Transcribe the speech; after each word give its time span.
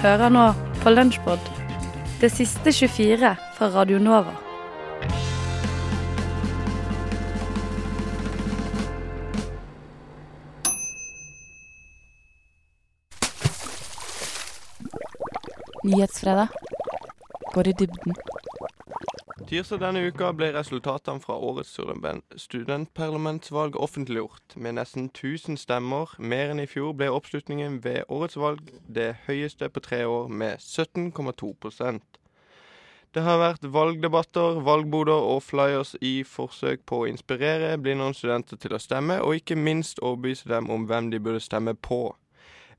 Hører 0.00 0.30
nå 0.32 0.46
på 0.80 0.90
Lunsjpod, 0.94 1.48
det 2.22 2.30
siste 2.32 2.72
24 2.72 3.34
fra 3.56 3.66
Radio 3.74 3.98
Nova. 4.00 4.32
Nyhetsfredag. 15.84 16.48
Går 17.52 17.68
i 17.68 17.72
dybden. 17.72 18.16
Tirsdag 19.50 19.80
denne 19.82 20.04
uka 20.06 20.28
ble 20.30 20.52
resultatene 20.54 21.18
fra 21.18 21.34
årets 21.34 21.72
student- 21.74 22.36
studentparlamentsvalg 22.38 23.74
offentliggjort. 23.74 24.54
Med 24.54 24.76
nesten 24.78 25.08
1000 25.08 25.58
stemmer 25.58 26.12
mer 26.22 26.52
enn 26.52 26.62
i 26.62 26.68
fjor 26.70 26.92
ble 26.94 27.08
oppslutningen 27.10 27.80
ved 27.82 28.06
årets 28.06 28.38
valg 28.38 28.70
det 28.86 29.08
høyeste 29.26 29.66
på 29.66 29.82
tre 29.82 30.04
år, 30.06 30.30
med 30.30 30.62
17,2% 30.62 32.20
Det 33.10 33.26
har 33.26 33.42
vært 33.42 33.66
valgdebatter, 33.66 34.62
valgboder 34.62 35.18
og 35.34 35.42
flyers 35.42 35.96
i 35.98 36.22
forsøk 36.22 36.86
på 36.86 37.00
å 37.02 37.10
inspirere 37.10 37.74
blinde 37.82 38.14
studenter 38.14 38.54
til 38.56 38.78
å 38.78 38.78
stemme, 38.78 39.18
og 39.18 39.34
ikke 39.34 39.58
minst 39.58 39.98
overbevise 39.98 40.46
dem 40.46 40.70
om 40.70 40.86
hvem 40.86 41.10
de 41.10 41.18
burde 41.18 41.42
stemme 41.42 41.74
på. 41.74 42.14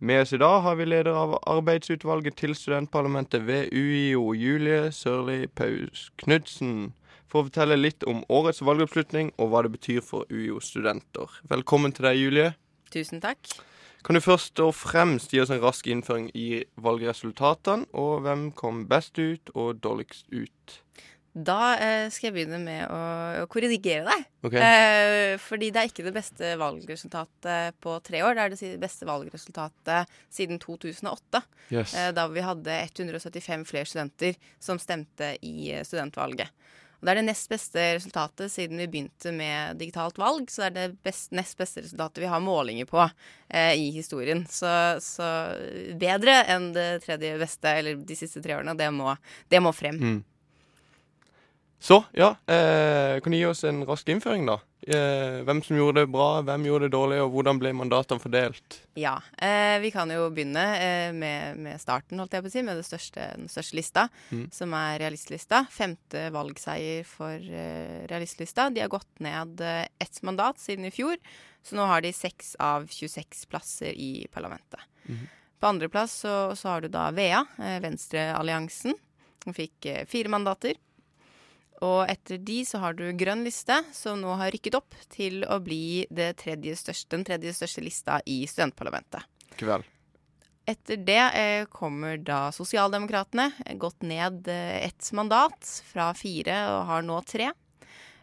Med 0.04 0.22
oss 0.22 0.34
i 0.34 0.38
dag 0.38 0.62
har 0.62 0.76
vi 0.76 0.86
leder 0.86 1.14
av 1.14 1.36
arbeidsutvalget 1.46 2.34
til 2.40 2.56
studentparlamentet 2.58 3.44
ved 3.46 3.68
UiO, 3.70 4.32
Julie 4.34 4.88
Sørli 4.90 5.44
Paus 5.46 6.08
Knudsen, 6.18 6.96
for 7.30 7.44
å 7.44 7.50
fortelle 7.52 7.78
litt 7.78 8.02
om 8.10 8.24
årets 8.26 8.64
valgoppslutning 8.66 9.30
og 9.38 9.52
hva 9.52 9.62
det 9.62 9.76
betyr 9.76 10.02
for 10.02 10.26
UiO-studenter. 10.34 11.36
Velkommen 11.54 11.94
til 11.94 12.08
deg, 12.08 12.18
Julie. 12.18 12.48
Tusen 12.90 13.22
takk. 13.22 13.46
Kan 14.02 14.18
du 14.18 14.24
først 14.26 14.58
og 14.66 14.74
fremst 14.74 15.38
gi 15.38 15.44
oss 15.44 15.54
en 15.54 15.62
rask 15.62 15.86
innføring 15.86 16.32
i 16.34 16.64
valgresultatene, 16.82 17.86
og 17.94 18.26
hvem 18.26 18.48
kom 18.58 18.88
best 18.90 19.22
ut 19.22 19.54
og 19.54 19.84
dårligst 19.86 20.34
ut? 20.34 20.80
Da 21.32 21.78
eh, 21.80 22.10
skal 22.12 22.28
jeg 22.28 22.36
begynne 22.36 22.60
med 22.60 22.82
å, 22.92 23.00
å 23.44 23.48
korrigere 23.52 24.04
deg. 24.04 24.24
Okay. 24.44 24.60
Eh, 24.60 25.36
fordi 25.40 25.70
det 25.72 25.80
er 25.80 25.92
ikke 25.92 26.04
det 26.04 26.16
beste 26.16 26.56
valgresultatet 26.60 27.78
på 27.84 27.96
tre 28.04 28.24
år. 28.28 28.36
Det 28.36 28.44
er 28.44 28.56
det 28.56 28.72
beste 28.82 29.08
valgresultatet 29.08 30.12
siden 30.34 30.60
2008. 30.60 31.44
yes. 31.70 31.94
Eh, 31.96 32.10
da 32.18 32.28
vi 32.28 32.44
hadde 32.44 32.82
175 32.84 33.64
flere 33.70 33.88
studenter 33.88 34.36
som 34.60 34.82
stemte 34.82 35.38
i 35.40 35.72
eh, 35.72 35.86
studentvalget. 35.88 36.52
Og 37.02 37.08
det 37.08 37.14
er 37.14 37.18
det 37.18 37.30
nest 37.32 37.48
beste 37.50 37.86
resultatet 37.96 38.52
siden 38.54 38.78
vi 38.78 38.90
begynte 38.92 39.32
med 39.34 39.80
digitalt 39.80 40.20
valg. 40.22 40.52
Så 40.54 40.62
det 40.62 40.68
er 40.68 40.76
det 40.92 41.00
best, 41.08 41.32
nest 41.34 41.56
beste 41.58 41.82
resultatet 41.82 42.22
vi 42.22 42.30
har 42.30 42.44
målinger 42.44 42.86
på 42.92 43.00
eh, 43.02 43.72
i 43.74 43.88
historien. 43.96 44.44
Så, 44.52 44.70
så 45.02 45.30
bedre 45.98 46.44
enn 46.52 46.70
det 46.76 47.06
tredje 47.08 47.40
beste, 47.42 47.72
eller 47.72 48.04
de 48.04 48.20
siste 48.20 48.44
tre 48.44 48.60
årene. 48.60 48.76
Det 48.78 48.92
må, 48.94 49.16
det 49.50 49.64
må 49.64 49.72
frem. 49.74 49.98
Mm. 49.98 50.20
Så, 51.82 52.04
ja. 52.14 52.36
Eh, 52.46 53.18
kan 53.26 53.34
du 53.34 53.38
gi 53.40 53.46
oss 53.50 53.64
en 53.66 53.80
rask 53.90 54.06
innføring, 54.14 54.44
da? 54.46 54.60
Eh, 54.86 55.40
hvem 55.48 55.64
som 55.66 55.78
gjorde 55.80 56.04
det 56.04 56.12
bra, 56.14 56.44
hvem 56.46 56.68
gjorde 56.68 56.86
det 56.86 56.94
dårlig, 56.94 57.18
og 57.24 57.32
hvordan 57.34 57.58
ble 57.62 57.72
mandatene 57.74 58.22
fordelt? 58.22 58.76
Ja. 59.02 59.16
Eh, 59.42 59.80
vi 59.82 59.90
kan 59.94 60.10
jo 60.14 60.28
begynne 60.34 60.62
eh, 60.78 61.10
med, 61.18 61.58
med 61.58 61.82
starten, 61.82 62.22
holdt 62.22 62.38
jeg 62.38 62.46
på 62.46 62.52
å 62.52 62.54
si, 62.54 62.62
med 62.68 62.84
største, 62.86 63.26
den 63.40 63.50
største 63.50 63.80
lista, 63.80 64.04
Mm. 64.30 64.44
som 64.54 64.74
er 64.78 65.00
realistlista. 65.02 65.64
Femte 65.74 66.28
valgseier 66.34 67.02
for 67.10 67.34
eh, 67.50 68.06
realistlista. 68.12 68.70
De 68.70 68.82
har 68.86 68.94
gått 68.94 69.10
ned 69.26 69.62
eh, 69.66 69.88
ett 70.06 70.22
mandat 70.22 70.62
siden 70.62 70.86
i 70.86 70.94
fjor, 70.94 71.18
så 71.66 71.76
nå 71.82 71.90
har 71.90 72.06
de 72.06 72.14
seks 72.14 72.54
av 72.62 72.86
26 72.94 73.48
plasser 73.50 73.98
i 73.98 74.28
parlamentet. 74.34 74.86
Mm. 75.10 75.26
På 75.62 75.68
andreplass 75.74 76.14
så, 76.26 76.38
så 76.58 76.76
har 76.76 76.82
du 76.86 76.90
da 76.94 77.10
VEA, 77.10 77.42
eh, 77.58 77.80
Venstrealliansen. 77.82 78.94
som 79.44 79.54
fikk 79.58 79.88
fire 80.06 80.30
mandater. 80.30 80.76
Og 81.82 82.04
etter 82.12 82.38
de 82.38 82.60
så 82.68 82.82
har 82.84 82.94
du 82.98 83.08
Grønn 83.18 83.42
liste, 83.46 83.80
som 83.96 84.20
nå 84.22 84.36
har 84.38 84.54
rykket 84.54 84.78
opp 84.78 84.98
til 85.10 85.42
å 85.50 85.58
bli 85.64 86.06
det 86.14 86.36
tredje 86.44 86.76
største, 86.78 87.16
den 87.16 87.26
tredje 87.26 87.56
største 87.58 87.82
lista 87.82 88.20
i 88.30 88.44
studentparlamentet. 88.50 89.26
Kveld. 89.58 89.88
Etter 90.70 91.02
det 91.02 91.24
eh, 91.34 91.64
kommer 91.74 92.20
da 92.22 92.52
Sosialdemokratene, 92.54 93.50
gått 93.82 94.06
ned 94.06 94.46
eh, 94.52 94.86
ett 94.86 95.10
mandat 95.18 95.66
fra 95.90 96.12
fire 96.14 96.60
og 96.70 96.86
har 96.92 97.08
nå 97.08 97.18
tre. 97.26 97.50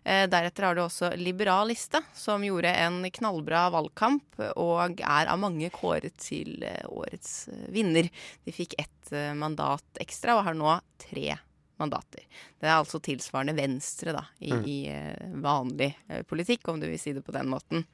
Eh, 0.06 0.28
deretter 0.30 0.68
har 0.68 0.78
du 0.78 0.84
også 0.84 1.10
Liberal 1.18 1.68
liste, 1.72 1.98
som 2.14 2.46
gjorde 2.46 2.70
en 2.78 3.02
knallbra 3.10 3.66
valgkamp 3.74 4.38
og 4.54 5.02
er 5.02 5.28
av 5.28 5.42
mange 5.42 5.72
kåret 5.74 6.14
til 6.22 6.62
eh, 6.62 6.86
årets 6.86 7.50
eh, 7.50 7.66
vinner. 7.74 8.06
De 8.46 8.54
fikk 8.54 8.78
ett 8.78 9.12
eh, 9.12 9.34
mandat 9.34 10.00
ekstra 10.00 10.38
og 10.38 10.46
har 10.46 10.56
nå 10.56 10.78
tre 11.08 11.40
mandater. 11.78 12.24
Det 12.60 12.66
er 12.68 12.76
altså 12.76 13.00
tilsvarende 13.02 13.54
Venstre 13.58 14.12
da, 14.16 14.24
i, 14.40 14.52
Mm. 14.52 14.64
i 14.66 14.76
eh, 14.92 15.32
vanlig 15.44 15.90
eh, 16.08 16.22
politikk, 16.28 16.68
om 16.68 16.80
du 16.80 16.86
vil 16.90 16.98
si 17.00 17.12
det 17.16 17.24
på 17.26 17.32
den 17.34 17.48
måten. 17.48 17.84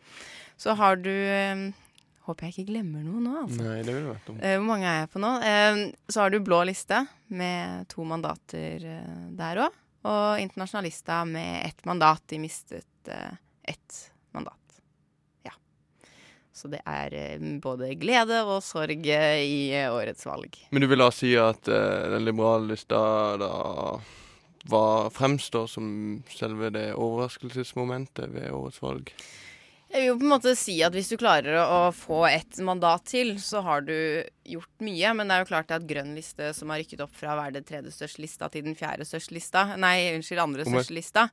Så 0.56 0.74
har 0.78 0.96
du 0.96 1.10
eh, 1.10 1.70
Håper 2.24 2.46
jeg 2.48 2.54
ikke 2.54 2.70
glemmer 2.72 3.02
noe 3.04 3.20
nå, 3.20 3.32
altså. 3.42 3.60
Nei, 3.60 3.82
det 3.84 3.92
ville 3.92 4.08
vært 4.14 4.28
dumt. 4.30 4.40
Eh, 4.40 4.54
hvor 4.56 4.64
mange 4.70 4.86
er 4.88 5.00
jeg 5.02 5.10
på 5.12 5.20
nå? 5.20 5.32
Så 6.08 6.22
har 6.22 6.30
du 6.32 6.38
blå 6.40 6.62
liste 6.64 7.02
med 7.28 7.84
to 7.92 8.06
mandater 8.08 8.86
der 9.36 9.60
òg. 9.66 9.74
Og 10.08 10.40
internasjonalista 10.40 11.18
med 11.28 11.66
ett 11.66 11.84
mandat. 11.84 12.22
De 12.32 12.38
mistet 12.40 13.10
ett. 13.68 13.98
Så 16.64 16.70
det 16.72 16.78
er 16.88 17.12
eh, 17.12 17.42
både 17.60 17.90
glede 18.00 18.38
og 18.48 18.62
sorg 18.64 19.04
eh, 19.12 19.42
i 19.44 19.56
eh, 19.76 19.92
årets 19.92 20.24
valg. 20.24 20.54
Men 20.72 20.80
du 20.80 20.88
vil 20.88 21.02
da 21.04 21.10
si 21.12 21.34
at 21.36 21.68
den 21.68 22.24
liberale 22.24 22.70
lista 22.70 23.00
da 23.36 23.50
var, 24.72 25.10
fremstår 25.12 25.68
som 25.68 25.90
selve 26.32 26.72
det 26.72 26.86
overraskelsesmomentet 26.96 28.32
ved 28.32 28.48
årets 28.56 28.80
valg? 28.80 29.12
Jeg 29.92 30.00
vil 30.00 30.08
jo 30.08 30.16
på 30.22 30.24
en 30.24 30.32
måte 30.32 30.56
si 30.56 30.78
at 30.80 30.96
hvis 30.96 31.12
du 31.12 31.18
klarer 31.20 31.60
å 31.60 31.66
å 31.68 31.92
få 31.92 32.24
et 32.30 32.56
mandat 32.64 33.04
til, 33.12 33.36
så 33.44 33.60
har 33.68 33.84
du 33.84 33.94
gjort 34.48 34.88
mye. 34.88 35.12
Men 35.20 35.28
det 35.28 35.36
er 35.36 35.44
jo 35.44 35.52
klart 35.52 35.76
at 35.76 35.84
grønn 35.84 36.16
liste, 36.16 36.48
som 36.56 36.72
har 36.72 36.80
rykket 36.80 37.04
opp 37.04 37.12
fra 37.12 37.36
å 37.36 37.40
være 37.42 37.58
det 37.58 37.66
tredje 37.68 37.92
største 37.92 38.24
lista 38.24 38.48
til 38.48 38.64
den 38.64 38.80
fjerde 38.80 39.04
største 39.04 39.36
lista 39.36 39.68
Nei, 39.76 40.14
unnskyld, 40.16 40.46
andre 40.48 40.64
største 40.64 40.96
lista. 40.96 41.28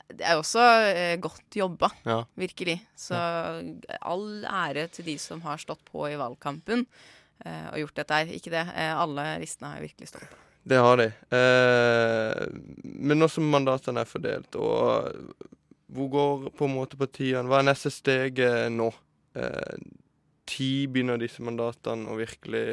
Ja. 0.00 0.16
Det 0.16 0.26
er 0.26 0.40
også 0.40 0.64
eh, 0.90 1.16
godt 1.20 1.56
jobba, 1.56 1.90
Ja. 2.08 2.22
virkelig. 2.36 2.78
Så 2.96 3.14
all 4.00 4.44
ære 4.44 4.88
til 4.90 5.04
de 5.06 5.18
som 5.18 5.40
har 5.44 5.60
stått 5.60 5.84
på 5.90 6.08
i 6.10 6.16
valgkampen 6.18 6.86
eh, 7.44 7.66
og 7.72 7.78
gjort 7.84 7.94
dette 8.00 8.14
her. 8.20 8.32
Ikke 8.34 8.50
det. 8.54 8.64
Eh, 8.74 8.94
alle 8.96 9.38
listene 9.42 9.74
har 9.74 9.84
virkelig 9.84 10.08
stått 10.08 10.26
på. 10.30 10.40
Det 10.70 10.76
har 10.76 10.96
de. 11.00 11.06
Eh, 11.32 12.46
men 12.84 13.18
nå 13.20 13.28
som 13.32 13.46
mandatene 13.48 14.02
er 14.04 14.08
fordelt, 14.10 14.56
og 14.60 15.08
hvor 15.90 16.10
går 16.12 16.50
på 16.54 16.66
en 16.68 16.74
måte 16.76 16.98
partiene 17.00 17.48
Hva 17.50 17.58
er 17.62 17.70
neste 17.70 17.90
steg 17.90 18.38
eh, 18.44 18.68
nå? 18.70 18.90
Eh, 19.34 19.80
Ti 20.50 20.86
begynner 20.90 21.18
disse 21.18 21.42
mandatene 21.46 22.10
å 22.10 22.16
virkelig 22.18 22.64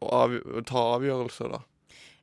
å, 0.00 0.08
å 0.30 0.62
ta 0.66 0.82
avgjørelser, 0.96 1.50
da. 1.56 1.58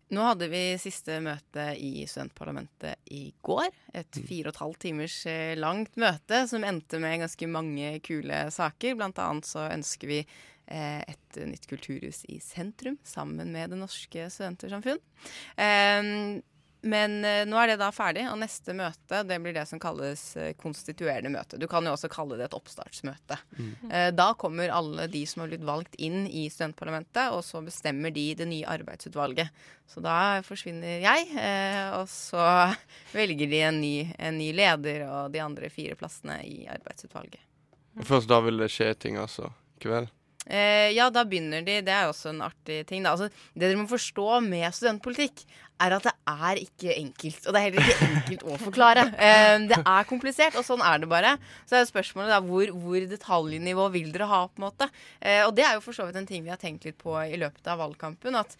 Nå 0.09 0.23
hadde 0.25 0.47
vi 0.50 0.61
siste 0.81 1.19
møte 1.21 1.67
i 1.77 2.01
studentparlamentet 2.09 3.11
i 3.13 3.27
går. 3.45 3.67
Et 3.94 4.21
fire 4.25 4.50
og 4.50 4.56
et 4.56 4.61
halvt 4.63 4.79
timers 4.88 5.17
eh, 5.29 5.53
langt 5.59 6.00
møte 6.01 6.45
som 6.50 6.65
endte 6.65 6.97
med 7.01 7.21
ganske 7.21 7.50
mange 7.51 7.91
kule 8.06 8.39
saker. 8.53 8.97
Blant 8.97 9.21
annet 9.21 9.45
så 9.45 9.67
ønsker 9.69 10.09
vi 10.09 10.19
eh, 10.23 11.03
et 11.06 11.39
nytt 11.45 11.69
kulturhus 11.69 12.23
i 12.25 12.39
sentrum 12.41 12.97
sammen 13.06 13.53
med 13.53 13.69
Det 13.69 13.77
Norske 13.77 14.25
Studentersamfunn. 14.33 15.01
Men 16.81 17.25
eh, 17.27 17.41
nå 17.47 17.57
er 17.59 17.73
det 17.73 17.79
da 17.81 17.89
ferdig, 17.91 18.23
og 18.31 18.37
neste 18.39 18.73
møte 18.77 19.21
det 19.27 19.39
blir 19.43 19.55
det 19.55 19.65
som 19.67 19.81
kalles 19.81 20.21
eh, 20.39 20.53
konstituerende 20.59 21.31
møte. 21.33 21.59
Du 21.59 21.67
kan 21.67 21.83
jo 21.83 21.91
også 21.95 22.07
kalle 22.11 22.37
det 22.39 22.47
et 22.47 22.55
oppstartsmøte. 22.55 23.35
Eh, 23.91 24.09
da 24.15 24.29
kommer 24.39 24.71
alle 24.71 25.09
de 25.11 25.25
som 25.27 25.43
har 25.43 25.51
blitt 25.51 25.65
valgt 25.67 25.97
inn 25.99 26.23
i 26.27 26.45
studentparlamentet, 26.51 27.33
og 27.35 27.43
så 27.43 27.59
bestemmer 27.65 28.13
de 28.15 28.29
det 28.39 28.47
nye 28.47 28.69
arbeidsutvalget. 28.69 29.51
Så 29.89 30.03
da 30.05 30.39
forsvinner 30.45 31.03
jeg, 31.03 31.27
eh, 31.35 31.89
og 31.97 32.07
så 32.11 32.45
velger 33.17 33.51
de 33.51 33.63
en 33.67 33.81
ny, 33.83 33.95
en 34.15 34.39
ny 34.39 34.53
leder 34.55 35.03
og 35.09 35.33
de 35.35 35.43
andre 35.43 35.71
fire 35.73 35.99
plassene 35.99 36.39
i 36.47 36.63
arbeidsutvalget. 36.71 37.43
Først 38.07 38.29
da 38.31 38.39
vil 38.45 38.61
det 38.61 38.71
skje 38.71 38.93
ting, 38.95 39.19
altså. 39.19 39.51
I 39.75 39.83
kveld. 39.83 40.13
Eh, 40.49 40.89
ja, 40.97 41.09
da 41.13 41.23
begynner 41.29 41.61
de. 41.65 41.79
Det 41.85 41.93
er 41.93 42.07
jo 42.07 42.13
også 42.13 42.31
en 42.33 42.41
artig 42.47 42.81
ting. 42.89 43.03
Da. 43.05 43.13
Altså, 43.13 43.29
det 43.53 43.67
dere 43.67 43.77
må 43.77 43.85
forstå 43.89 44.39
med 44.45 44.65
studentpolitikk, 44.73 45.45
er 45.79 45.95
at 45.95 46.07
det 46.09 46.15
er 46.27 46.59
ikke 46.63 46.95
enkelt. 46.95 47.45
Og 47.45 47.53
det 47.53 47.59
er 47.59 47.67
heller 47.67 47.91
ikke 47.93 48.09
enkelt 48.09 48.47
å 48.49 48.57
forklare. 48.65 49.05
Eh, 49.29 49.53
det 49.69 49.79
er 49.79 50.09
komplisert, 50.09 50.57
og 50.59 50.65
sånn 50.67 50.83
er 50.85 51.03
det 51.03 51.11
bare. 51.11 51.35
Så 51.69 51.77
er 51.77 51.85
jo 51.85 51.91
spørsmålet 51.93 52.33
da, 52.33 52.41
hvor, 52.43 52.73
hvor 52.81 53.07
detaljnivå 53.13 53.87
vil 53.93 54.11
dere 54.15 54.27
ha, 54.31 54.41
på 54.49 54.59
en 54.59 54.67
måte. 54.67 54.89
Eh, 55.21 55.45
og 55.45 55.53
det 55.55 55.67
er 55.67 55.77
jo 55.77 55.85
for 55.85 55.95
så 55.95 56.09
vidt 56.09 56.19
en 56.19 56.27
ting 56.29 56.43
vi 56.45 56.51
har 56.53 56.59
tenkt 56.61 56.87
litt 56.87 56.99
på 56.99 57.15
i 57.23 57.39
løpet 57.39 57.69
av 57.69 57.81
valgkampen. 57.85 58.39
at 58.39 58.57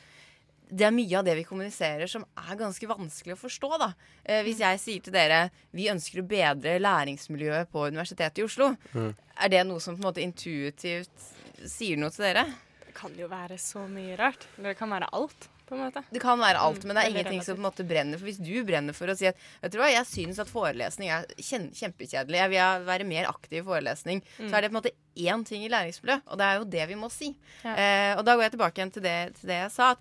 det 0.70 0.86
er 0.86 0.94
mye 0.94 1.18
av 1.18 1.26
det 1.26 1.34
vi 1.40 1.48
kommuniserer 1.48 2.06
som 2.06 2.22
er 2.38 2.58
ganske 2.60 2.86
vanskelig 2.86 3.34
å 3.34 3.42
forstå. 3.42 3.72
da. 3.82 3.90
Eh, 4.24 4.44
hvis 4.46 4.62
jeg 4.62 4.80
sier 4.84 5.02
til 5.02 5.16
dere 5.16 5.50
vi 5.74 5.90
ønsker 5.90 6.22
å 6.22 6.28
bedre 6.30 6.78
læringsmiljøet 6.78 7.72
på 7.74 7.88
Universitetet 7.90 8.44
i 8.44 8.46
Oslo, 8.46 8.76
er 8.94 9.50
det 9.50 9.66
noe 9.66 9.82
som 9.82 9.98
på 9.98 10.04
en 10.04 10.10
måte 10.12 10.22
intuitivt 10.22 11.34
sier 11.68 11.98
noe 12.00 12.10
til 12.14 12.24
dere? 12.30 12.46
Det 12.86 12.94
kan 12.98 13.16
jo 13.18 13.28
være 13.32 13.58
så 13.62 13.86
mye 13.90 14.16
rart. 14.20 14.48
Det 14.58 14.76
kan 14.80 14.90
være 14.92 15.08
alt, 15.14 15.50
på 15.70 15.76
en 15.78 15.84
måte. 15.86 16.02
Det 16.10 16.20
kan 16.24 16.40
være 16.42 16.58
alt, 16.66 16.82
Mm, 16.84 16.88
men 16.88 16.96
det 16.98 17.04
er 17.04 17.10
ingenting 17.12 17.44
som 17.46 17.56
på 17.56 17.62
en 17.62 17.68
måte 17.68 17.86
brenner. 17.88 18.18
For 18.18 18.26
hvis 18.26 18.40
du 18.42 18.64
brenner 18.66 18.94
for 18.98 19.08
å 19.12 19.16
si 19.16 19.28
at 19.30 19.38
Vet 19.62 19.72
du 19.72 19.78
hva, 19.78 19.90
jeg 19.92 20.06
syns 20.10 20.40
at 20.42 20.50
forelesning 20.50 21.10
er 21.14 21.28
kjempekjedelig, 21.38 22.40
jeg 22.40 22.50
vil 22.50 22.86
være 22.88 23.06
mer 23.08 23.30
aktiv 23.30 23.62
i 23.62 23.66
forelesning, 23.68 24.24
så 24.40 24.50
er 24.58 24.62
det 24.66 24.72
på 24.72 24.76
en 24.78 24.80
måte 24.82 24.96
én 25.20 25.46
ting 25.46 25.64
i 25.66 25.70
læringsmiljøet, 25.70 26.24
og 26.26 26.38
det 26.40 26.46
er 26.48 26.56
jo 26.58 26.64
det 26.76 26.88
vi 26.90 26.96
må 26.96 27.10
si. 27.14 27.36
Ja. 27.64 27.76
Eh, 27.76 28.14
og 28.18 28.26
da 28.26 28.36
går 28.36 28.48
jeg 28.48 28.56
tilbake 28.58 28.80
igjen 28.82 28.94
til 28.98 29.04
det, 29.06 29.18
til 29.40 29.52
det 29.52 29.60
jeg 29.66 29.72
sa, 29.76 29.92
at 29.92 30.00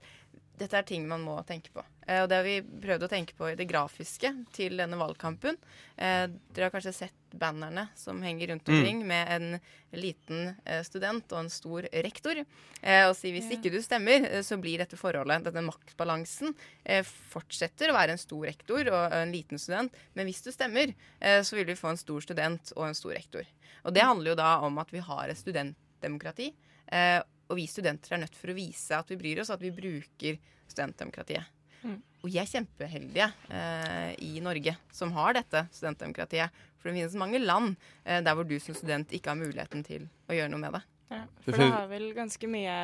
dette 0.59 0.77
er 0.79 0.87
ting 0.89 1.07
man 1.09 1.23
må 1.25 1.37
tenke 1.47 1.71
på. 1.75 1.83
Eh, 2.09 2.23
og 2.23 2.29
det 2.31 2.37
har 2.39 2.45
vi 2.47 2.57
prøvd 2.83 3.05
å 3.07 3.09
tenke 3.13 3.35
på 3.39 3.51
i 3.53 3.57
det 3.59 3.67
grafiske 3.71 4.31
til 4.57 4.77
denne 4.81 4.97
valgkampen. 4.99 5.57
Eh, 5.97 6.27
dere 6.55 6.69
har 6.69 6.73
kanskje 6.75 6.93
sett 6.97 7.15
bannerne 7.39 7.89
som 7.99 8.23
henger 8.25 8.49
rundt 8.55 8.69
omkring 8.73 9.03
med 9.07 9.29
en 9.35 9.61
liten 10.01 10.55
eh, 10.65 10.81
student 10.87 11.31
og 11.35 11.43
en 11.45 11.51
stor 11.53 11.87
rektor. 11.93 12.41
Eh, 12.83 13.05
og 13.09 13.15
si 13.19 13.31
hvis 13.35 13.51
Ja. 13.51 13.59
ikke 13.59 13.73
du 13.75 13.79
stemmer, 13.85 14.25
eh, 14.25 14.41
så 14.43 14.57
blir 14.61 14.79
dette 14.81 14.97
forholdet, 14.97 15.45
denne 15.45 15.67
maktbalansen, 15.69 16.55
eh, 16.85 17.03
fortsetter 17.05 17.91
å 17.93 17.97
være 17.99 18.17
en 18.17 18.19
stor 18.25 18.47
rektor 18.49 18.89
og 18.89 19.13
en 19.13 19.33
liten 19.33 19.59
student. 19.61 19.93
Men 20.15 20.27
hvis 20.27 20.43
du 20.43 20.51
stemmer, 20.51 20.95
eh, 21.21 21.41
så 21.43 21.57
vil 21.57 21.67
vi 21.67 21.75
få 21.77 21.91
en 21.91 22.01
stor 22.01 22.21
student 22.25 22.73
og 22.77 22.87
en 22.89 22.95
stor 22.95 23.13
rektor. 23.13 23.45
Og 23.85 23.93
det 23.95 24.03
handler 24.03 24.33
jo 24.33 24.41
da 24.41 24.61
om 24.65 24.79
at 24.79 24.91
vi 24.91 24.99
har 25.05 25.29
et 25.29 25.37
studentdemokrati. 25.37 26.53
Eh, 26.91 27.21
og 27.49 27.59
vi 27.59 27.67
studenter 27.71 28.15
er 28.15 28.23
nødt 28.25 28.37
for 28.37 28.53
å 28.53 28.57
vise 28.57 28.97
at 28.97 29.09
vi 29.11 29.19
bryr 29.21 29.43
oss, 29.43 29.53
at 29.53 29.63
vi 29.63 29.73
bruker 29.75 30.39
studentdemokratiet. 30.69 31.55
Mm. 31.83 31.99
Og 32.23 32.29
vi 32.29 32.39
er 32.41 32.51
kjempeheldige 32.51 33.29
eh, 33.55 34.13
i 34.27 34.43
Norge 34.45 34.75
som 34.95 35.13
har 35.17 35.37
dette 35.39 35.65
studentdemokratiet. 35.73 36.55
For 36.79 36.91
det 36.91 36.99
finnes 36.99 37.19
mange 37.19 37.41
land 37.43 37.77
eh, 38.05 38.21
der 38.25 38.37
hvor 38.37 38.47
du 38.49 38.57
som 38.63 38.77
student 38.77 39.15
ikke 39.15 39.33
har 39.33 39.41
muligheten 39.41 39.85
til 39.87 40.09
å 40.29 40.37
gjøre 40.37 40.53
noe 40.53 40.63
med 40.67 40.79
det. 40.79 40.85
Ja, 41.09 41.23
for 41.41 41.57
det 41.57 41.71
har 41.73 41.87
vel 41.89 42.11
ganske 42.13 42.51
mye 42.53 42.75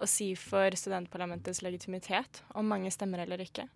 å 0.00 0.06
si 0.08 0.30
for 0.38 0.72
studentparlamentets 0.80 1.60
legitimitet, 1.60 2.40
om 2.56 2.70
mange 2.70 2.88
stemmer 2.94 3.20
eller 3.26 3.42
ikke. 3.44 3.66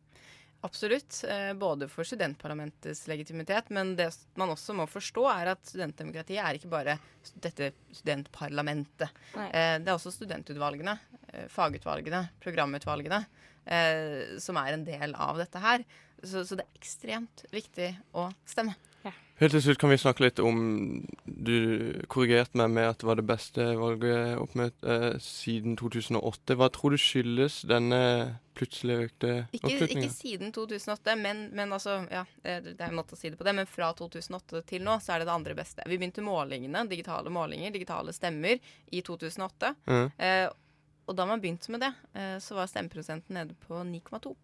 Absolutt. 0.64 1.19
Eh, 1.28 1.52
både 1.61 1.88
for 1.93 2.08
studentparlamentets 2.08 3.05
legitimitet, 3.11 3.69
men 3.75 3.94
det 3.99 4.08
man 4.40 4.55
også 4.55 4.76
må 4.76 4.87
forstå, 4.88 5.26
er 5.28 5.52
at 5.52 5.64
studentdemokratiet 5.69 6.40
er 6.40 6.56
ikke 6.58 6.72
bare 6.72 6.96
dette 7.44 7.72
studentparlamentet. 7.93 9.12
Nei. 9.37 9.50
Eh, 9.50 9.75
det 9.82 9.93
er 9.93 9.99
også 9.99 10.14
studentutvalgene, 10.14 10.96
eh, 11.32 11.44
fagutvalgene, 11.52 12.25
programutvalgene, 12.44 13.20
eh, 13.66 14.38
som 14.40 14.56
er 14.62 14.72
en 14.72 14.88
del 14.88 15.14
av 15.14 15.43
dette 15.43 15.61
her. 15.61 15.84
Så, 16.25 16.46
så 16.49 16.56
det 16.56 16.64
er 16.64 16.81
ekstremt 16.81 17.44
viktig 17.52 17.93
å 18.16 18.31
stemme. 18.49 18.78
Helt 19.40 19.50
til 19.50 19.64
slutt 19.64 19.81
kan 19.82 19.90
vi 19.90 19.99
snakke 19.99 20.22
litt 20.22 20.38
om 20.38 20.58
Du 21.26 21.56
korrigerte 22.12 22.55
meg 22.61 22.70
med 22.76 22.87
at 22.87 23.00
det 23.00 23.08
var 23.08 23.19
det 23.19 23.26
beste 23.26 23.64
valget 23.81 24.38
oppmøtt 24.38 24.87
eh, 24.87 25.16
siden 25.22 25.75
2008. 25.81 26.55
Hva 26.55 26.69
tror 26.70 26.94
du 26.94 27.00
skyldes 27.02 27.64
denne 27.66 27.99
plutselig 28.55 28.97
økte 29.09 29.31
Ikke, 29.56 29.75
ikke 29.87 30.11
siden 30.12 30.53
2008, 30.55 31.17
men, 31.21 31.47
men 31.56 31.75
altså 31.75 32.01
Ja, 32.11 32.25
det, 32.43 32.75
det 32.75 32.79
er 32.79 32.91
en 32.91 32.99
måte 32.99 33.17
å 33.17 33.19
si 33.19 33.31
det 33.33 33.39
på 33.41 33.47
det, 33.47 33.55
men 33.59 33.69
fra 33.71 33.91
2008 33.97 34.65
til 34.71 34.85
nå 34.87 34.97
så 35.03 35.15
er 35.15 35.23
det 35.23 35.29
det 35.29 35.35
andre 35.35 35.56
beste. 35.59 35.87
Vi 35.91 35.99
begynte 35.99 36.25
målingene, 36.25 36.87
digitale 36.91 37.33
målinger, 37.35 37.75
digitale 37.75 38.15
stemmer, 38.15 38.62
i 38.87 39.03
2008. 39.05 39.75
Mm. 39.91 40.06
Eh, 40.19 40.47
og 41.05 41.17
da 41.19 41.27
man 41.29 41.43
begynte 41.43 41.73
med 41.75 41.85
det, 41.85 41.93
eh, 42.17 42.37
så 42.41 42.56
var 42.56 42.71
stemmeprosenten 42.71 43.37
nede 43.37 43.56
på 43.67 43.83
9,2. 43.85 44.35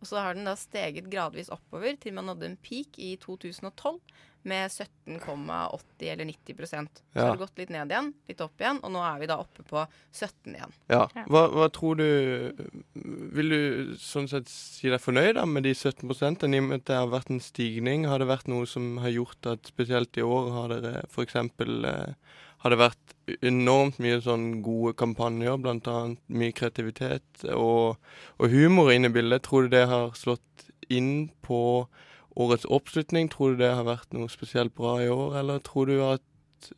Og 0.00 0.06
så 0.10 0.20
har 0.20 0.34
den 0.36 0.44
da 0.48 0.54
steget 0.58 1.08
gradvis 1.10 1.48
oppover 1.54 1.96
til 2.00 2.12
man 2.16 2.26
nådde 2.28 2.50
en 2.50 2.56
peak 2.62 2.98
i 2.98 3.14
2012 3.22 4.00
med 4.46 4.70
17,80 4.70 6.10
eller 6.12 6.24
90% 6.24 7.00
Så 7.00 7.02
Ja. 7.16 7.22
har 7.24 7.32
det 7.32 7.40
gått 7.40 7.58
litt 7.58 7.70
ned 7.70 7.90
igjen, 7.90 8.12
litt 8.28 8.40
opp 8.44 8.60
igjen, 8.60 8.78
og 8.84 8.92
nå 8.94 9.00
er 9.02 9.18
vi 9.18 9.26
da 9.26 9.38
oppe 9.42 9.64
på 9.66 9.80
17 10.12 10.54
igjen. 10.54 10.72
Ja. 10.88 11.08
Ja. 11.16 11.24
Hva, 11.26 11.42
hva 11.50 11.66
tror 11.74 11.96
du 11.98 12.06
Vil 13.34 13.48
du 13.50 13.96
sånn 13.98 14.28
sett 14.30 14.46
si 14.48 14.88
deg 14.88 15.00
fornøyd 15.02 15.34
da 15.34 15.44
med 15.46 15.64
de 15.66 15.74
17 15.74 16.54
i 16.54 16.58
og 16.60 16.68
med 16.68 16.80
at 16.80 16.84
det 16.92 16.96
har 17.00 17.10
vært 17.10 17.30
en 17.30 17.40
stigning? 17.42 18.06
Har 18.06 18.18
det 18.22 18.28
vært 18.30 18.46
noe 18.48 18.66
som 18.70 18.98
har 19.02 19.10
gjort 19.10 19.46
at 19.50 19.66
spesielt 19.66 20.16
i 20.16 20.22
år 20.22 20.50
har 20.54 20.68
dere 20.76 21.02
f.eks. 21.10 21.34
Eh, 21.36 22.14
har 22.66 22.74
det 22.74 22.80
vært 22.80 23.14
enormt 23.46 23.98
mye 24.02 24.18
sånn 24.22 24.60
gode 24.66 24.94
kampanjer, 24.98 25.58
bl.a. 25.62 25.96
mye 26.26 26.54
kreativitet 26.56 27.46
og, 27.54 27.96
og 28.38 28.52
humor 28.52 28.92
inne 28.94 29.10
i 29.10 29.14
bildet? 29.14 29.44
Tror 29.46 29.66
du 29.66 29.74
det 29.74 29.86
har 29.90 30.14
slått 30.18 30.66
inn 30.92 31.28
på 31.46 31.60
årets 32.36 32.68
oppslutning? 32.68 33.30
Tror 33.32 33.54
du 33.54 33.62
det 33.64 33.72
har 33.74 33.86
vært 33.88 34.14
noe 34.14 34.30
spesielt 34.32 34.74
bra 34.76 34.98
i 35.02 35.10
år, 35.10 35.40
eller 35.42 35.62
tror 35.66 35.92
du 35.92 36.00
at 36.06 36.24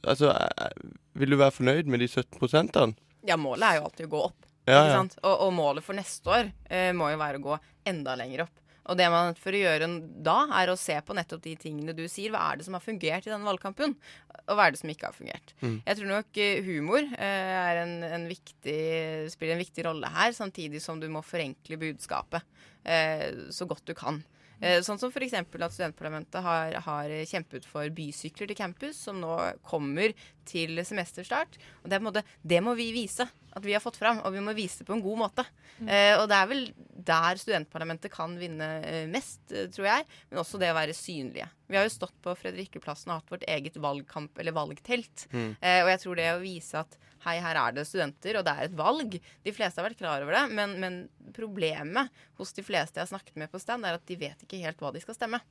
Altså, 0.02 0.32
eh, 0.34 0.88
vil 1.16 1.30
du 1.32 1.36
være 1.38 1.54
fornøyd 1.54 1.86
med 1.88 2.02
de 2.02 2.08
17 2.10 2.40
prosentene? 2.40 2.98
Ja, 3.24 3.38
målet 3.40 3.64
er 3.64 3.76
jo 3.78 3.84
alltid 3.86 4.08
å 4.08 4.10
gå 4.10 4.22
opp. 4.26 4.48
Ja, 4.66 4.80
ja. 4.82 4.96
sant? 4.98 5.14
Og, 5.22 5.34
og 5.46 5.52
målet 5.54 5.86
for 5.86 5.96
neste 5.96 6.32
år 6.34 6.50
eh, 6.66 6.90
må 6.98 7.08
jo 7.12 7.20
være 7.20 7.38
å 7.38 7.44
gå 7.46 7.58
enda 7.88 8.16
lenger 8.18 8.42
opp. 8.44 8.58
Og 8.88 8.96
det 8.96 9.08
man 9.12 9.36
for 9.36 9.52
å 9.52 9.60
gjøre 9.60 9.88
da, 10.24 10.38
er 10.60 10.72
å 10.72 10.78
se 10.80 10.96
på 11.04 11.16
nettopp 11.16 11.42
de 11.44 11.54
tingene 11.60 11.94
du 11.96 12.06
sier. 12.08 12.32
Hva 12.32 12.46
er 12.48 12.58
det 12.58 12.68
som 12.68 12.76
har 12.78 12.84
fungert 12.84 13.28
i 13.28 13.32
denne 13.32 13.48
valgkampen, 13.48 13.94
og 14.48 14.56
hva 14.56 14.66
er 14.66 14.74
det 14.74 14.80
som 14.80 14.92
ikke 14.92 15.10
har 15.10 15.16
fungert. 15.16 15.52
Mm. 15.60 15.76
Jeg 15.84 15.98
tror 15.98 16.10
nok 16.14 16.40
eh, 16.40 16.62
humor 16.64 17.04
eh, 17.04 17.52
er 17.58 17.82
en, 17.82 17.94
en 18.06 18.26
viktig, 18.30 18.80
spiller 19.34 19.56
en 19.58 19.62
viktig 19.62 19.84
rolle 19.86 20.12
her, 20.14 20.32
samtidig 20.36 20.80
som 20.84 21.00
du 21.00 21.08
må 21.12 21.22
forenkle 21.26 21.80
budskapet 21.80 22.64
eh, 22.88 23.28
så 23.52 23.68
godt 23.68 23.86
du 23.90 23.94
kan. 23.98 24.22
Eh, 24.58 24.80
sånn 24.82 24.98
som 24.98 25.12
f.eks. 25.12 25.36
at 25.38 25.74
studentparlamentet 25.74 26.42
har, 26.42 26.78
har 26.82 27.12
kjempet 27.30 27.66
for 27.68 27.92
bysykler 27.94 28.50
til 28.50 28.58
campus, 28.58 28.98
som 29.06 29.20
nå 29.22 29.36
kommer 29.68 30.16
til 30.48 30.80
semesterstart. 30.86 31.58
Og 31.82 31.88
det, 31.88 31.96
er 31.96 32.00
på 32.00 32.04
en 32.06 32.10
måte, 32.10 32.24
det 32.42 32.62
må 32.64 32.74
vi 32.78 32.90
vise 32.96 33.28
at 33.58 33.64
vi 33.64 33.74
har 33.74 33.82
fått 33.82 33.98
fram, 33.98 34.20
og 34.22 34.34
vi 34.34 34.42
må 34.44 34.54
vise 34.56 34.82
det 34.82 34.88
på 34.88 34.94
en 34.96 35.02
god 35.04 35.22
måte. 35.24 35.44
Eh, 35.82 36.14
og 36.18 36.26
det 36.30 36.36
er 36.36 36.50
vel 36.50 36.64
der 37.08 37.38
studentparlamentet 37.40 38.12
kan 38.12 38.34
vinne 38.38 38.68
eh, 38.84 39.04
mest, 39.10 39.40
eh, 39.52 39.68
tror 39.72 39.88
jeg, 39.88 40.06
men 40.30 40.42
også 40.42 40.60
det 40.60 40.70
å 40.72 40.76
være 40.76 40.96
synlige. 40.96 41.48
Vi 41.68 41.76
har 41.78 41.86
jo 41.86 41.94
stått 41.94 42.16
på 42.24 42.34
Fredrikkeplassen 42.38 43.12
og 43.12 43.20
hatt 43.20 43.32
vårt 43.34 43.46
eget 43.50 43.78
valgkamp, 43.80 44.38
eller 44.40 44.56
valgtelt. 44.56 45.26
Mm. 45.32 45.52
Eh, 45.60 45.80
og 45.84 45.92
jeg 45.92 46.02
tror 46.04 46.20
det 46.20 46.28
å 46.32 46.42
vise 46.42 46.82
at 46.82 46.98
hei, 47.26 47.38
her 47.42 47.60
er 47.60 47.76
det 47.76 47.86
studenter, 47.88 48.38
og 48.38 48.46
det 48.46 48.54
er 48.54 48.68
et 48.68 48.76
valg 48.78 49.16
De 49.18 49.54
fleste 49.54 49.80
har 49.80 49.88
vært 49.88 50.00
klar 50.00 50.22
over 50.22 50.36
det, 50.36 50.44
men, 50.54 50.76
men 50.82 50.98
problemet 51.36 52.12
hos 52.38 52.54
de 52.56 52.64
fleste 52.66 53.00
jeg 53.00 53.06
har 53.06 53.12
snakket 53.12 53.40
med 53.40 53.50
på 53.52 53.60
stand, 53.62 53.86
er 53.86 53.98
at 53.98 54.06
de 54.08 54.18
vet 54.18 54.46
ikke 54.46 54.62
helt 54.62 54.80
hva 54.82 54.92
de 54.94 55.02
skal 55.02 55.16
stemme. 55.18 55.42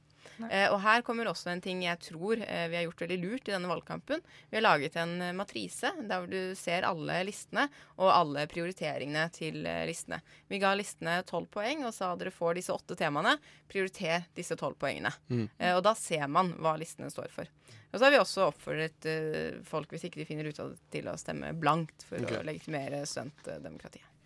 Eh, 0.49 0.67
og 0.71 0.79
her 0.83 1.03
kommer 1.05 1.29
også 1.29 1.51
en 1.51 1.61
ting 1.63 1.83
jeg 1.85 1.99
tror 2.03 2.41
eh, 2.43 2.65
vi 2.71 2.77
har 2.79 2.85
gjort 2.87 3.03
veldig 3.05 3.17
lurt 3.21 3.49
i 3.49 3.53
denne 3.55 3.71
valgkampen. 3.71 4.23
Vi 4.49 4.59
har 4.59 4.65
laget 4.65 4.97
en 5.01 5.15
matrise 5.37 5.91
der 6.09 6.27
du 6.29 6.39
ser 6.57 6.87
alle 6.87 7.19
listene 7.27 7.67
og 7.97 8.11
alle 8.11 8.47
prioriteringene 8.51 9.27
til 9.35 9.65
eh, 9.65 9.85
listene. 9.89 10.21
Vi 10.47 10.61
ga 10.61 10.73
listene 10.77 11.19
tolv 11.27 11.49
poeng 11.53 11.85
og 11.87 11.95
sa 11.95 12.13
dere 12.19 12.33
får 12.33 12.59
disse 12.59 12.75
åtte 12.75 12.97
temaene. 12.99 13.37
Prioriter 13.71 14.27
disse 14.37 14.57
tolv 14.59 14.77
poengene. 14.81 15.13
Mm. 15.29 15.47
Eh, 15.57 15.75
og 15.75 15.83
da 15.87 15.95
ser 15.97 16.27
man 16.31 16.53
hva 16.61 16.77
listene 16.79 17.11
står 17.13 17.31
for. 17.33 17.49
Og 17.91 17.99
så 17.99 18.05
har 18.05 18.11
vi 18.13 18.19
også 18.19 18.49
oppfordret 18.49 19.07
eh, 19.07 19.57
folk, 19.65 19.93
hvis 19.93 20.07
ikke 20.07 20.21
de 20.21 20.27
finner 20.27 20.49
ut 20.49 20.59
av 20.59 20.73
det, 20.73 20.81
til 20.93 21.07
å 21.07 21.15
stemme 21.19 21.53
blankt 21.55 22.05
for 22.07 22.19
okay. 22.19 22.41
å 22.41 22.45
legitimere 22.47 23.05
studentdemokratiet. 23.07 24.16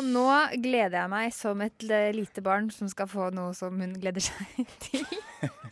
Og 0.00 0.06
nå 0.08 0.22
gleder 0.64 0.94
jeg 1.02 1.10
meg 1.12 1.32
som 1.36 1.60
et 1.60 1.84
lite 2.16 2.40
barn 2.44 2.70
som 2.72 2.88
skal 2.88 3.08
få 3.10 3.26
noe 3.36 3.52
som 3.56 3.76
hun 3.82 3.92
gleder 4.00 4.24
seg 4.24 4.62
til. 4.86 5.04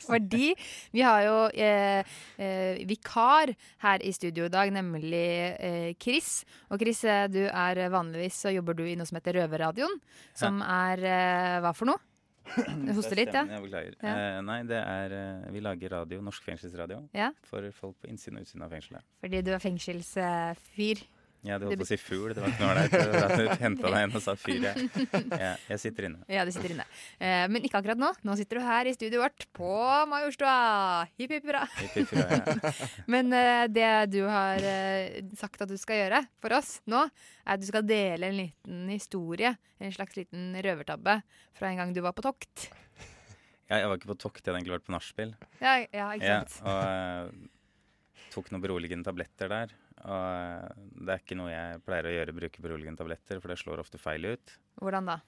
Fordi 0.05 0.51
vi 0.93 1.03
har 1.05 1.23
jo 1.25 1.37
eh, 1.57 2.05
eh, 2.41 2.83
vikar 2.89 3.53
her 3.85 4.05
i 4.05 4.13
studio 4.17 4.47
i 4.49 4.53
dag, 4.53 4.71
nemlig 4.73 5.23
eh, 5.57 5.89
Chris. 6.01 6.43
Og 6.69 6.81
Chris, 6.85 7.01
eh, 7.09 7.25
du 7.33 7.41
er 7.49 7.81
vanligvis 7.93 8.43
så 8.45 8.53
jobber 8.53 8.77
du 8.79 8.85
i 8.89 8.95
noe 9.01 9.09
som 9.09 9.17
heter 9.19 9.41
Røverradioen. 9.41 9.97
Som 10.37 10.61
er 10.65 11.03
eh, 11.09 11.57
hva 11.65 11.73
for 11.77 11.89
noe? 11.91 12.01
Du 12.49 12.93
hoster 12.97 13.19
litt, 13.21 13.33
ja? 13.37 13.43
Jeg 13.49 13.65
beklager. 13.67 13.97
Ja. 14.01 14.13
Eh, 14.13 14.41
nei, 14.45 14.61
det 14.69 14.79
er 14.81 15.13
eh, 15.19 15.49
Vi 15.53 15.61
lager 15.65 15.97
radio, 15.99 16.21
norsk 16.25 16.47
fengselsradio, 16.49 17.03
Ja. 17.17 17.31
for 17.49 17.65
folk 17.77 17.99
på 18.05 18.09
innsiden 18.13 18.41
og 18.41 18.47
utsiden 18.49 18.65
av 18.65 18.73
fengselet. 18.77 19.05
Fordi 19.25 19.43
du 19.45 19.51
er 19.57 19.61
fengselsfyr. 19.65 21.05
Ja, 21.47 21.59
du 21.61 21.69
holdt 21.69 21.79
på 21.79 21.87
å 21.87 21.89
si 21.89 21.97
fugl, 22.01 22.33
det 22.35 22.43
var 22.43 22.51
ikke 22.51 22.65
noe 22.65 22.73
ålreit. 22.73 22.95
Du 23.39 23.51
henta 23.65 23.91
deg 23.93 24.07
inn 24.09 24.17
og 24.19 24.23
sa 24.25 24.35
fyr, 24.39 24.65
jeg. 24.65 24.89
Ja, 25.31 25.53
jeg 25.71 25.81
sitter 25.85 26.09
inne. 26.09 26.25
Ja, 26.35 26.43
du 26.47 26.51
sitter 26.55 26.75
inne. 26.75 26.87
Eh, 27.23 27.45
men 27.53 27.67
ikke 27.67 27.79
akkurat 27.79 28.01
nå. 28.01 28.11
Nå 28.27 28.35
sitter 28.41 28.59
du 28.59 28.67
her 28.67 28.91
i 28.91 28.95
studioet 28.97 29.23
vårt 29.23 29.47
på 29.55 29.71
Majorstua. 30.11 30.57
Hipp 31.21 31.37
hipp 31.37 31.47
hurra. 31.47 31.63
Hurra, 31.95 32.27
ja. 32.27 32.73
Men 33.15 33.31
eh, 33.39 33.65
det 33.71 33.91
du 34.17 34.21
har 34.27 34.67
eh, 34.67 35.23
sagt 35.39 35.63
at 35.63 35.71
du 35.71 35.79
skal 35.79 36.03
gjøre 36.03 36.25
for 36.43 36.59
oss 36.59 36.79
nå, 36.91 37.07
er 37.47 37.55
at 37.55 37.63
du 37.63 37.69
skal 37.71 37.87
dele 37.87 38.33
en 38.33 38.39
liten 38.43 38.85
historie, 38.91 39.55
en 39.79 39.95
slags 39.95 40.19
liten 40.19 40.53
røvertabbe, 40.65 41.21
fra 41.59 41.71
en 41.71 41.85
gang 41.85 41.95
du 41.95 42.03
var 42.05 42.19
på 42.19 42.27
tokt. 42.27 42.69
Ja, 43.69 43.83
jeg 43.83 43.91
var 43.91 44.01
ikke 44.01 44.15
på 44.15 44.23
tokt, 44.27 44.43
jeg 44.43 44.49
hadde 44.49 44.63
egentlig 44.63 44.79
vært 44.79 44.89
på 44.89 44.95
nachspiel. 44.97 45.37
Ja, 45.61 45.79
ja 45.93 46.13
ikke 46.17 46.33
Ja, 46.33 46.39
og 46.65 46.79
eh, 46.89 48.29
tok 48.33 48.51
noen 48.51 48.65
beroligende 48.65 49.07
tabletter 49.07 49.53
der. 49.53 49.75
Og 50.05 50.25
eh, 50.29 50.87
det 51.05 51.15
er 51.15 51.23
ikke 51.25 51.39
noe 51.39 51.51
jeg 51.53 51.83
pleier 51.87 52.07
å 52.11 52.15
gjøre, 52.15 52.37
bruke 52.39 52.63
beroligende 52.65 53.01
tabletter, 53.03 53.41
for 53.43 53.53
det 53.53 53.59
slår 53.61 53.83
ofte 53.83 53.99
feil 54.01 54.25
ut. 54.35 54.57
Hvordan 54.83 55.09
da? 55.11 55.19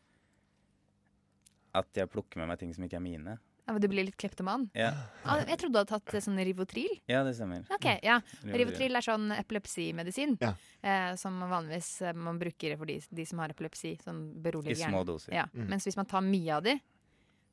At 1.80 1.94
jeg 1.94 2.10
plukker 2.10 2.40
med 2.42 2.50
meg 2.50 2.58
ting 2.62 2.72
som 2.74 2.84
ikke 2.86 2.98
er 2.98 3.04
mine. 3.04 3.36
Ja, 3.66 3.74
men 3.76 3.82
du 3.84 3.86
blir 3.92 4.02
litt 4.02 4.16
kleptoman? 4.18 4.64
Ja, 4.74 4.88
Ah, 5.22 5.44
jeg 5.46 5.60
trodde 5.60 5.76
du 5.76 5.78
hadde 5.78 5.92
tatt 5.92 6.14
eh, 6.16 6.22
sånn 6.24 6.38
Rivotril. 6.42 6.90
ja 7.06 7.20
det 7.22 7.36
stemmer. 7.38 7.62
Ok, 7.70 7.86
ja. 8.02 8.16
Rivotril. 8.42 8.96
Er 8.98 9.04
sånn 9.06 9.28
epilepsimedisin 9.36 10.34
Ja. 10.42 10.54
eh, 10.82 11.14
som 11.20 11.36
vanligvis 11.38 11.90
eh, 12.02 12.16
man 12.18 12.40
bruker 12.40 12.74
for 12.80 12.90
de, 12.90 12.98
de 13.14 13.26
som 13.28 13.38
har 13.38 13.54
epilepsi. 13.54 13.92
Sånn 14.02 14.24
I 14.66 14.74
små 14.74 15.04
doser. 15.06 15.34
Ja. 15.36 15.46
Mm. 15.54 15.68
Mens 15.70 15.86
hvis 15.86 15.96
man 16.00 16.06
tar 16.10 16.24
mye 16.26 16.56
av 16.56 16.64
de, 16.66 16.80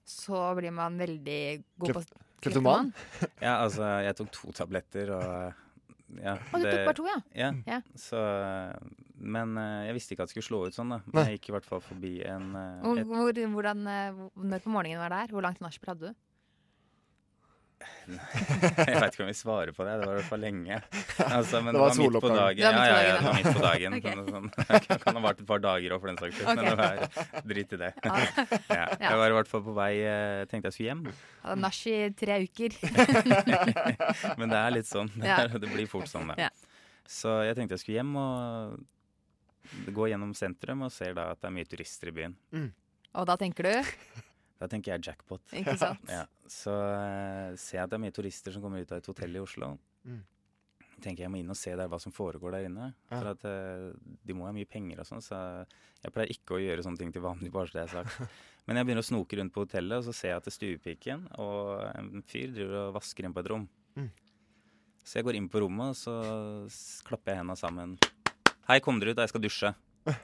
så 0.07 0.55
blir 0.57 0.73
man 0.73 0.97
veldig 0.97 1.63
god 1.77 1.93
på 1.99 2.03
Kleptoman? 2.41 2.93
Ja, 3.41 3.59
altså, 3.65 3.83
jeg 4.05 4.15
tok 4.17 4.31
to 4.31 4.51
tabletter, 4.57 5.09
og 5.13 5.66
ja, 6.15 6.37
Å, 6.39 6.59
du 6.59 6.63
tok 6.63 6.85
bare 6.87 6.97
to, 6.97 7.07
ja. 7.09 7.17
Ja, 7.35 7.49
Ja. 7.67 7.81
så 7.99 8.21
Men 9.19 9.57
eh, 9.57 9.87
jeg 9.89 9.97
visste 9.97 10.13
ikke 10.13 10.23
at 10.27 10.29
det 10.31 10.35
skulle 10.37 10.47
slå 10.47 10.59
ut 10.67 10.75
sånn, 10.77 10.91
da. 10.93 10.99
Men 11.09 11.25
jeg 11.25 11.39
gikk 11.39 11.49
i 11.49 11.55
hvert 11.57 11.65
fall 11.67 11.81
forbi 11.81 12.13
en, 12.29 12.51
eh, 12.55 12.85
Hvor, 12.85 12.99
et, 13.01 13.07
hvor, 13.09 13.41
hvordan, 13.57 13.87
eh, 13.91 14.21
når 14.37 14.63
på 14.63 14.69
morgenen 14.71 15.01
var 15.01 15.09
det 15.09 15.21
her? 15.23 15.33
Hvor 15.35 15.45
langt 15.47 15.59
nachspiel 15.63 15.93
hadde 15.95 16.11
du? 16.11 16.19
Jeg 18.87 18.95
vet 19.01 19.13
ikke 19.13 19.23
om 19.25 19.29
vi 19.29 19.35
svarer 19.37 19.71
på 19.75 19.85
det. 19.85 19.93
Det 19.99 20.05
var 20.07 20.15
i 20.15 20.19
hvert 20.21 20.29
fall 20.31 20.41
lenge. 20.41 20.77
Altså, 21.27 21.59
men 21.61 21.75
Det 21.75 21.77
det 21.77 21.81
var 21.83 21.91
var, 21.91 21.97
midt 21.99 22.17
på 22.23 22.29
dagen. 22.31 22.57
Det 22.57 22.63
Ja, 22.63 22.71
ja, 22.71 22.97
ja, 23.03 23.15
det 23.17 23.25
var 23.27 23.35
midt 23.37 23.57
på 23.57 23.63
dagen. 23.65 23.97
okay. 23.97 24.13
Sånn, 24.17 24.29
sånn. 24.33 24.47
Det 24.87 24.97
kan 25.03 25.19
ha 25.19 25.23
vært 25.27 25.41
et 25.43 25.49
par 25.51 25.61
dager 25.65 25.95
òg, 25.95 25.99
for 26.01 26.11
den 26.11 26.19
saks 26.21 26.37
skyld. 26.39 26.47
Okay. 26.47 26.55
Men 26.57 26.65
det 26.65 26.77
var 26.81 27.43
drit 27.51 27.75
i 27.77 27.79
det. 27.83 27.91
Ja. 28.77 28.85
Jeg 29.01 29.19
var 29.21 29.27
i 29.31 29.35
hvert 29.37 29.49
fall 29.51 29.63
på 29.65 29.73
vei 29.77 29.91
eh, 30.03 30.41
Tenkte 30.51 30.69
jeg 30.71 30.75
skulle 30.77 30.89
hjem. 30.91 31.03
Hadde 31.43 31.61
nach 31.63 31.79
i 31.91 31.95
tre 32.19 32.39
uker. 32.47 32.77
Men 34.37 34.51
det 34.51 34.59
er 34.59 34.73
litt 34.75 34.89
sånn. 34.89 35.11
Det, 35.15 35.27
er- 35.33 35.57
det 35.59 35.71
blir 35.71 35.87
fort 35.91 36.09
sånn, 36.11 36.31
det. 36.35 36.49
Så 37.07 37.37
jeg 37.47 37.55
tenkte 37.59 37.77
jeg 37.77 37.83
skulle 37.85 37.99
hjem 38.01 38.15
og 38.19 39.91
gå 39.95 40.07
gjennom 40.11 40.33
sentrum 40.35 40.85
og 40.87 40.91
ser 40.95 41.13
da 41.17 41.29
at 41.33 41.41
det 41.43 41.47
er 41.49 41.55
mye 41.55 41.67
turister 41.67 42.11
i 42.11 42.15
byen. 42.15 42.35
Og 43.17 43.25
da 43.27 43.35
tenker 43.39 43.67
du 43.67 43.73
Da 44.57 44.69
tenker 44.71 44.95
jeg 44.95 45.11
jackpot. 45.11 45.43
Ikke 45.53 45.77
sant? 45.79 46.01
Ja, 46.17 46.23
så 46.49 46.73
eh, 46.73 47.53
ser 47.59 47.79
jeg 47.79 47.85
at 47.85 47.93
det 47.93 47.99
er 47.99 48.03
mye 48.07 48.15
turister 48.15 48.55
som 48.55 48.63
kommer 48.63 48.81
ut 48.81 48.91
av 48.93 49.01
et 49.01 49.09
hotell 49.11 49.37
i 49.37 49.43
Oslo. 49.43 49.75
Mm. 50.07 50.23
tenker 51.03 51.25
jeg 51.25 51.29
må 51.29 51.37
inn 51.37 51.51
og 51.53 51.57
se 51.59 51.73
der 51.77 51.89
hva 51.91 51.99
som 52.01 52.13
foregår 52.15 52.55
der 52.55 52.69
inne. 52.69 52.91
Ja. 53.11 53.19
For 53.19 53.31
at 53.35 53.45
eh, 53.45 53.89
de 54.25 54.37
må 54.37 54.47
ha 54.47 54.53
mye 54.55 54.69
penger 54.69 55.03
og 55.03 55.09
sånn, 55.09 55.21
så 55.21 55.39
jeg 56.01 56.13
pleier 56.15 56.33
ikke 56.33 56.57
å 56.57 56.61
gjøre 56.63 56.85
sånne 56.85 57.01
ting 57.03 57.11
til 57.13 57.25
vanlig, 57.25 57.51
bare 57.53 57.69
så 57.69 57.79
det 57.79 57.83
er 57.85 57.93
sagt. 57.99 58.37
Men 58.67 58.79
jeg 58.79 58.87
begynner 58.87 59.05
å 59.05 59.09
snoke 59.11 59.37
rundt 59.39 59.53
på 59.55 59.63
hotellet, 59.63 59.99
og 59.99 60.07
så 60.07 60.15
ser 60.15 60.33
jeg 60.33 60.41
at 60.41 60.47
det 60.47 60.51
er 60.51 60.57
stuepiken 60.57 61.27
og 61.39 61.85
en 61.93 62.23
fyr 62.27 62.49
driver 62.55 62.87
og 62.87 62.97
vasker 62.97 63.27
inn 63.27 63.35
på 63.35 63.43
et 63.43 63.51
rom. 63.53 63.67
Mm. 63.95 64.09
Så 65.07 65.19
jeg 65.19 65.27
går 65.27 65.37
inn 65.39 65.47
på 65.51 65.61
rommet, 65.63 65.93
og 65.93 66.71
så 66.73 67.03
klapper 67.07 67.31
jeg 67.31 67.43
hendene 67.43 67.59
sammen. 67.59 67.93
Hei, 68.67 68.81
kom 68.83 68.97
dere 68.99 69.13
ut, 69.13 69.21
jeg 69.23 69.31
skal 69.31 69.45
dusje. 69.45 69.71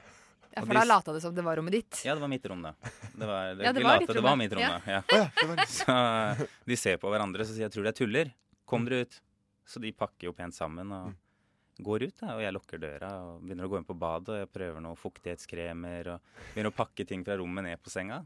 Ja, 0.54 0.62
For 0.62 0.74
da 0.78 0.84
lata 0.86 1.12
det 1.16 1.20
som 1.24 1.34
det 1.34 1.42
var 1.42 1.56
rommet 1.58 1.72
ditt. 1.74 2.00
Ja, 2.06 2.14
det 2.14 2.20
var 2.22 2.28
mitt 2.30 2.44
rom, 2.46 2.60
da. 2.62 2.74
Det 3.14 3.26
var, 3.26 3.54
det, 3.58 3.64
Ja, 3.66 3.72
det 3.72 3.80
de 3.80 3.84
var 3.88 4.00
lata, 4.00 4.12
det 4.18 4.22
var 4.22 4.36
mitt 4.38 4.52
rom, 4.54 4.62
Ja. 4.62 4.78
da. 4.78 4.92
Ja. 4.92 5.02
Det 5.56 5.68
Så 5.68 6.48
de 6.70 6.76
ser 6.78 6.96
på 7.02 7.10
hverandre 7.10 7.42
så 7.46 7.52
sier 7.56 7.66
jeg 7.66 7.74
tror 7.74 7.84
dere 7.88 7.98
tuller. 7.98 8.30
Kom 8.64 8.84
dere 8.86 9.02
ut. 9.08 9.20
Så 9.66 9.80
de 9.82 9.90
pakker 9.92 10.28
jo 10.30 10.32
pent 10.36 10.54
sammen 10.54 10.92
og 10.92 11.10
Mm. 11.10 11.16
går 11.82 12.02
ut. 12.06 12.16
Da, 12.20 12.34
og 12.36 12.40
jeg 12.44 12.52
lukker 12.54 12.78
døra 12.78 13.08
og 13.26 13.40
begynner 13.42 13.66
å 13.66 13.70
gå 13.72 13.78
inn 13.80 13.84
på 13.88 13.96
badet. 13.98 14.28
Og 14.30 14.38
jeg 14.44 14.52
prøver 14.54 14.80
noen 14.84 14.94
fuktighetskremer 15.00 16.12
og 16.14 16.20
begynner 16.54 16.70
å 16.70 16.76
pakke 16.76 17.04
ting 17.08 17.24
fra 17.26 17.34
rommet 17.40 17.64
ned 17.66 17.82
på 17.82 17.90
senga. 17.90 18.20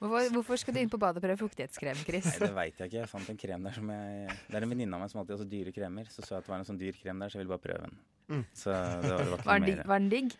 Hvorfor, 0.00 0.30
hvorfor 0.32 0.56
skal 0.58 0.74
du 0.74 0.80
inn 0.80 0.90
på 0.90 0.98
badet 0.98 1.20
og 1.20 1.24
prøve 1.26 1.38
fuktighetskrem, 1.42 1.98
Chris? 2.06 2.24
Nei, 2.24 2.38
det 2.48 2.54
veit 2.56 2.78
jeg 2.80 2.88
ikke. 2.90 3.00
Jeg 3.04 3.10
fant 3.12 3.28
en 3.30 3.36
krem 3.40 3.62
der 3.68 3.74
som 3.76 3.88
jeg 3.92 4.28
Det 4.48 4.56
er 4.58 4.64
en 4.64 4.70
venninne 4.72 4.96
av 4.96 5.02
meg 5.04 5.10
som 5.12 5.20
alltid 5.20 5.36
har 5.36 5.42
så 5.44 5.48
dyre 5.50 5.72
kremer. 5.76 6.08
Så 6.10 6.24
så 6.24 6.34
jeg 6.34 6.38
at 6.40 6.46
det 6.48 6.52
var 6.54 6.58
en 6.62 6.68
sånn 6.70 6.80
dyr 6.80 6.96
krem 6.98 7.20
der, 7.20 7.28
så 7.28 7.36
jeg 7.38 7.44
ville 7.44 7.52
bare 7.52 7.64
prøve 7.68 7.82
den. 7.84 7.98
Mm. 8.30 8.44
Så 8.56 8.72
det 8.72 9.10
var, 9.10 9.18
det 9.20 9.30
var 9.34 9.44
Var 9.44 9.66
den, 9.66 9.82
var 9.90 9.98
den 10.00 10.08
digg? 10.14 10.36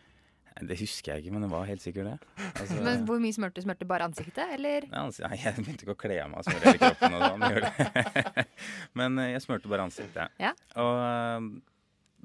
Det 0.59 0.75
husker 0.81 1.13
jeg 1.13 1.23
ikke, 1.23 1.33
men 1.33 1.45
det 1.45 1.49
var 1.53 1.65
helt 1.69 1.81
sikkert 1.83 2.09
det. 2.09 2.45
Altså, 2.51 2.79
Men 2.83 3.05
hvor 3.07 3.21
mye 3.23 3.35
smurte 3.35 3.61
du? 3.61 3.65
Smurte 3.65 3.87
bare 3.87 4.07
ansiktet, 4.09 4.43
eller? 4.57 4.87
Nei, 4.91 5.37
jeg 5.39 5.55
begynte 5.57 5.87
ikke 5.87 5.95
å 5.95 6.01
kle 6.03 6.17
av 6.21 6.31
meg 6.31 6.41
og 6.41 6.49
smøre 6.49 6.73
hele 6.73 6.81
kroppen. 6.83 7.15
og 7.17 7.23
sånn. 7.25 8.47
Men 8.99 9.21
eh, 9.23 9.31
jeg 9.31 9.45
smurte 9.45 9.71
bare 9.71 9.87
ansiktet. 9.87 10.35
Ja. 10.43 10.51
Og 10.83 10.99
eh, 11.07 11.47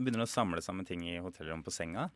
begynner 0.00 0.26
å 0.26 0.30
samle 0.30 0.64
sammen 0.64 0.88
ting 0.88 1.06
i 1.06 1.20
hotellrommet 1.22 1.68
på 1.68 1.74
senga. 1.74 2.08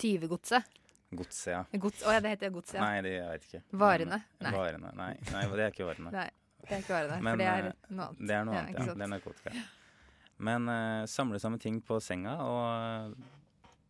Tyvegodset? 0.00 0.78
Godset, 1.10 1.50
ja. 1.50 1.64
Gods, 1.82 2.04
å 2.06 2.12
ja, 2.14 2.20
det 2.22 2.36
heter 2.36 2.52
godset, 2.54 2.76
ja. 2.78 2.84
Nei, 2.86 3.02
det 3.02 3.16
jeg 3.16 3.26
vet 3.26 3.46
ikke. 3.48 3.60
Varene? 3.82 4.20
Nei. 4.38 4.52
Varene, 4.54 4.92
nei. 4.94 5.10
nei, 5.32 5.42
det 5.50 5.64
er 5.64 5.74
ikke 5.74 5.88
varene. 5.88 6.12
Nei, 6.14 6.28
det 6.62 6.76
er 6.76 6.84
ikke 6.84 6.94
varene. 6.94 7.16
Men, 7.18 7.32
For 7.32 7.42
det 7.42 7.48
er 7.50 7.66
eh, 7.66 7.88
noe 7.88 8.06
annet. 8.06 8.20
Det 8.22 8.36
er 8.36 8.46
noe 8.46 8.60
annet, 8.60 8.76
ja. 8.76 8.84
ja. 8.86 8.94
Det 8.94 9.06
er 9.06 9.10
narkotika. 9.10 9.64
Men 10.40 10.70
uh, 10.70 11.08
samle 11.10 11.40
sammen 11.42 11.60
ting 11.60 11.80
på 11.84 11.98
senga 12.00 12.36
og 12.46 13.16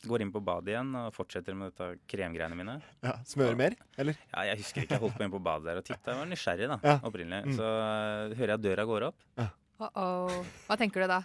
går 0.09 0.23
inn 0.25 0.30
på 0.33 0.40
badet 0.45 0.73
igjen 0.75 0.95
og 0.97 1.11
fortsetter 1.16 1.57
med 1.57 1.73
dette 1.73 1.90
kremgreiene 2.09 2.57
mine. 2.57 2.76
Ja, 3.04 3.16
Smører 3.28 3.59
mer, 3.59 3.75
eller? 4.00 4.16
Ja, 4.33 4.47
jeg 4.52 4.62
husker 4.62 4.85
ikke. 4.87 4.97
Jeg 4.97 5.04
holdt 5.04 5.19
på 5.19 5.26
inn 5.26 5.35
på 5.35 5.42
badet 5.45 5.69
der 5.69 5.83
og 5.83 5.85
titta. 5.90 6.14
Jeg 6.14 6.23
var 6.23 6.30
nysgjerrig 6.30 6.71
da, 6.73 6.78
Ja. 6.87 6.97
opprinnelig. 7.04 7.50
Mm. 7.50 7.59
Så 7.59 7.66
uh, 7.66 8.38
hører 8.38 8.54
jeg 8.54 8.61
at 8.61 8.64
døra 8.71 8.87
går 8.88 9.11
opp. 9.11 9.21
Uh-oh. 9.80 10.40
Hva 10.69 10.76
tenker 10.80 11.04
du 11.04 11.12
da? 11.12 11.21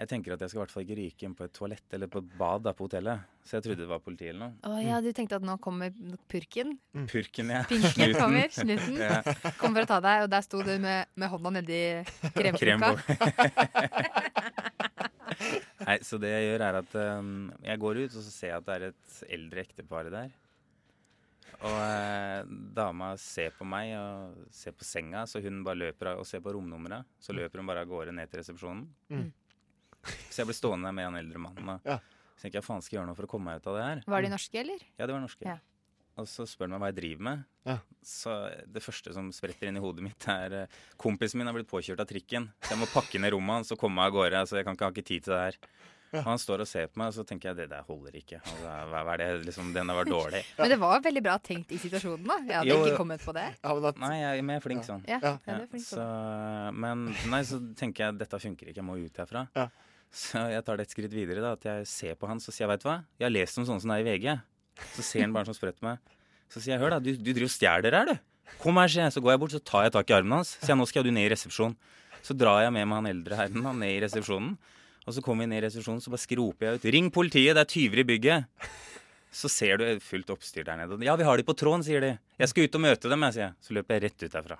Jeg 0.00 0.08
tenker 0.08 0.32
at 0.32 0.40
jeg 0.40 0.48
skal 0.48 0.56
i 0.56 0.62
hvert 0.62 0.70
fall 0.72 0.84
ikke 0.86 0.94
ryke 0.96 1.26
inn 1.28 1.34
på 1.36 1.44
et 1.44 1.52
toalett 1.52 1.92
eller 1.92 2.08
på 2.08 2.22
et 2.22 2.28
bad 2.40 2.62
da 2.64 2.72
på 2.72 2.86
hotellet. 2.86 3.20
Så 3.44 3.58
jeg 3.58 3.66
trodde 3.66 3.82
det 3.82 3.88
var 3.90 3.98
politi 4.00 4.30
eller 4.30 4.46
noe. 4.46 4.54
Å 4.64 4.78
ja, 4.80 4.96
du 5.04 5.10
tenkte 5.12 5.36
at 5.36 5.44
nå 5.44 5.58
kommer 5.60 5.92
purken? 6.30 6.70
Purken, 7.10 7.50
ja. 7.52 7.60
Pinken 7.68 7.92
Snuten. 7.92 8.16
kommer, 8.16 8.48
snuten. 8.54 8.96
Ja. 8.96 9.18
Kommer 9.60 9.82
for 9.82 9.84
å 9.84 9.90
ta 9.90 9.98
deg, 10.06 10.24
og 10.24 10.30
der 10.32 10.46
sto 10.46 10.62
du 10.64 10.72
med, 10.80 11.10
med 11.20 11.28
hånda 11.34 11.52
nedi 11.58 11.80
Krem 12.32 12.56
kremkrukka. 12.56 12.94
på. 12.96 14.29
Nei, 15.86 15.96
så 16.04 16.18
det 16.20 16.28
jeg 16.32 16.46
gjør 16.50 16.62
er 16.68 16.78
at 16.82 16.94
um, 17.18 17.32
jeg 17.64 17.80
går 17.80 18.00
ut, 18.04 18.14
og 18.14 18.22
så 18.26 18.30
ser 18.34 18.52
jeg 18.52 18.58
at 18.60 18.66
det 18.68 18.74
er 18.76 18.86
et 18.90 19.18
eldre 19.38 19.62
ektepar 19.64 20.10
der. 20.12 20.30
Og 21.60 21.76
eh, 21.76 22.44
dama 22.76 23.10
ser 23.20 23.50
på 23.56 23.66
meg 23.68 23.90
og 23.98 24.46
ser 24.54 24.72
på 24.76 24.86
senga, 24.86 25.26
så 25.28 25.42
hun 25.44 25.58
bare 25.66 25.76
løper 25.82 26.12
av 26.14 26.22
og 26.22 26.28
ser 26.28 26.40
på 26.44 26.54
romnummeret. 26.56 27.04
Så 27.20 27.34
løper 27.36 27.60
hun 27.60 27.68
bare 27.68 27.82
av 27.84 27.90
gårde 27.90 28.14
ned 28.16 28.30
til 28.32 28.40
resepsjonen. 28.40 28.86
Mm. 29.12 29.26
Så 30.30 30.40
jeg 30.40 30.48
ble 30.48 30.56
stående 30.56 30.88
der 30.88 30.96
med 30.96 31.08
han 31.10 31.18
eldre 31.20 31.42
mannen. 31.42 31.74
Og 31.74 31.84
Ja. 31.90 31.98
så 32.36 32.46
tenker 32.46 32.60
jeg 32.62 32.64
faen 32.68 32.80
skal 32.84 32.96
jeg 32.96 33.00
gjøre 33.02 33.10
noe 33.10 33.18
for 33.18 33.28
å 33.28 33.32
komme 33.34 33.50
meg 33.50 33.60
ut 33.60 33.68
av 33.68 33.76
det 33.76 33.84
her. 33.88 34.02
Var 34.14 34.22
de 34.24 34.30
norske, 34.32 34.60
eller? 34.62 34.86
Ja, 34.96 35.04
det 35.06 35.12
var 35.16 35.20
norske. 35.20 35.44
Ja. 35.44 35.58
Og 36.20 36.28
så 36.28 36.44
spør 36.48 36.68
han 36.68 36.74
meg 36.76 36.82
hva 36.84 36.90
jeg 36.92 36.98
driver 37.00 37.26
med. 37.30 37.44
Ja. 37.68 37.76
Så 38.04 38.34
det 38.68 38.82
første 38.84 39.12
som 39.16 39.30
spretter 39.36 39.68
inn 39.70 39.78
i 39.80 39.84
hodet 39.84 40.04
mitt, 40.04 40.26
er 40.32 40.58
eh, 40.64 40.80
kompisen 41.00 41.40
min 41.40 41.48
har 41.50 41.56
blitt 41.56 41.70
påkjørt 41.70 42.02
av 42.04 42.08
trikken. 42.10 42.50
Så 42.64 42.74
jeg 42.74 42.80
må 42.82 42.88
pakke 42.92 43.20
ned 43.22 43.32
rommet 43.36 43.60
hans 43.60 43.72
og 43.74 43.80
komme 43.80 43.96
meg 44.00 44.10
av 44.12 44.18
gårde. 44.18 44.44
Så 44.50 44.60
jeg 44.60 44.68
kan 44.68 44.76
ikke 44.78 44.88
ha 44.90 44.94
ikke 44.94 45.08
tid 45.12 45.26
til 45.26 45.34
det 45.36 45.40
her. 45.48 45.58
Og 46.10 46.24
han 46.26 46.40
står 46.42 46.64
og 46.64 46.66
ser 46.66 46.88
på 46.90 46.98
meg, 46.98 47.12
og 47.12 47.14
så 47.14 47.22
tenker 47.22 47.52
jeg 47.52 47.56
det 47.60 47.66
der 47.70 47.84
holder 47.86 48.16
ikke. 48.18 48.40
Altså, 48.42 48.70
hva, 48.90 49.02
er 49.14 49.20
det, 49.20 49.26
liksom, 49.46 49.68
Den 49.76 49.92
var 49.94 50.08
dårlig. 50.08 50.40
Men 50.58 50.72
det 50.72 50.78
var 50.82 51.04
veldig 51.04 51.22
bra 51.22 51.36
tenkt 51.38 51.70
i 51.70 51.78
situasjonen, 51.78 52.24
da. 52.26 52.38
Jeg 52.48 52.56
hadde 52.56 52.72
Jo, 52.72 52.78
ikke 52.88 52.96
kommet 52.98 53.22
på 53.22 53.34
det. 53.36 53.44
Ja, 53.60 53.74
men 53.76 53.86
at, 53.92 54.00
Nei, 54.02 54.16
jeg, 54.18 54.42
men 54.42 54.56
jeg 54.56 54.62
er 54.62 54.64
flink 54.64 54.88
sånn. 54.88 55.04
Ja, 55.06 55.20
Ja. 55.22 55.32
ja, 55.46 55.58
er 55.62 55.70
flink 55.70 55.86
så, 55.86 56.08
men 56.74 57.06
nei, 57.30 57.40
så 57.46 57.60
tenker 57.78 58.08
jeg 58.08 58.18
dette 58.24 58.42
funker 58.42 58.72
ikke, 58.72 58.80
jeg 58.82 58.88
må 58.90 58.98
ut 58.98 59.22
herfra. 59.22 59.44
Ja. 59.54 59.68
Så 60.10 60.42
jeg 60.50 60.64
tar 60.66 60.80
det 60.80 60.88
et 60.88 60.96
skritt 60.96 61.14
videre. 61.14 61.44
da, 61.44 61.52
At 61.54 61.68
jeg 61.70 61.86
ser 61.86 62.18
på 62.18 62.26
han 62.26 62.42
så 62.42 62.50
sier 62.50 62.66
jeg, 62.66 62.72
vet 62.74 62.88
hva, 62.88 62.96
jeg 63.20 63.28
har 63.28 63.36
lest 63.36 63.62
om 63.62 63.68
sånne 63.70 63.84
som 63.86 63.94
deg 63.94 64.02
i 64.02 64.08
VG. 64.10 64.34
Så 64.96 65.04
ser 65.06 65.24
han 65.26 65.34
bare 65.36 65.48
sånn 65.50 65.58
sprøtt 65.58 65.80
meg. 65.84 66.00
Så 66.50 66.58
sier 66.62 66.74
jeg, 66.74 66.82
hør 66.82 66.96
da, 66.96 66.98
du, 67.02 67.12
du 67.14 67.30
driver 67.30 67.46
og 67.48 67.54
stjeler 67.54 67.96
her, 67.96 68.10
du. 68.10 68.26
Kom 68.60 68.78
her, 68.80 68.90
sier 68.90 69.06
jeg. 69.06 69.14
Så 69.14 69.22
går 69.22 69.36
jeg 69.36 69.42
bort, 69.44 69.54
så 69.54 69.62
tar 69.62 69.86
jeg 69.86 69.94
tak 69.94 70.10
i 70.10 70.16
armen 70.16 70.40
hans. 70.40 70.56
Sier 70.58 70.74
jeg, 70.74 70.80
nå 70.80 70.86
skal 70.90 71.06
du 71.06 71.12
ned 71.14 71.28
i 71.28 71.32
resepsjonen. 71.32 71.76
Så 72.26 72.36
drar 72.36 72.64
jeg 72.64 72.74
med 72.74 72.88
meg 72.90 73.00
han 73.00 73.08
eldre 73.14 73.38
herren 73.38 73.64
da, 73.64 73.72
ned 73.76 73.94
i 73.94 74.00
resepsjonen. 74.04 74.56
Og 75.06 75.16
så 75.16 75.22
kommer 75.24 75.46
vi 75.46 75.52
ned 75.54 75.62
i 75.62 75.66
resepsjonen, 75.68 76.02
så 76.04 76.12
bare 76.12 76.22
skroper 76.22 76.66
jeg 76.66 76.80
ut. 76.80 76.88
Ring 76.96 77.08
politiet, 77.14 77.54
det 77.56 77.62
er 77.64 77.70
tyver 77.70 78.02
i 78.02 78.06
bygget. 78.10 78.70
Så 79.32 79.48
ser 79.52 79.78
du 79.80 79.86
fullt 80.02 80.32
oppstyr 80.34 80.66
der 80.66 80.80
nede. 80.80 80.98
Ja, 81.06 81.14
vi 81.16 81.26
har 81.26 81.38
de 81.38 81.46
på 81.46 81.54
tråden, 81.56 81.84
sier 81.86 82.02
de. 82.04 82.12
Jeg 82.40 82.50
skal 82.50 82.66
ut 82.66 82.76
og 82.76 82.82
møte 82.82 83.12
dem, 83.12 83.24
jeg, 83.28 83.36
sier 83.38 83.46
jeg. 83.46 83.54
Så 83.62 83.76
løper 83.78 83.96
jeg 83.96 84.04
rett 84.08 84.26
ut 84.26 84.34
derfra. 84.34 84.58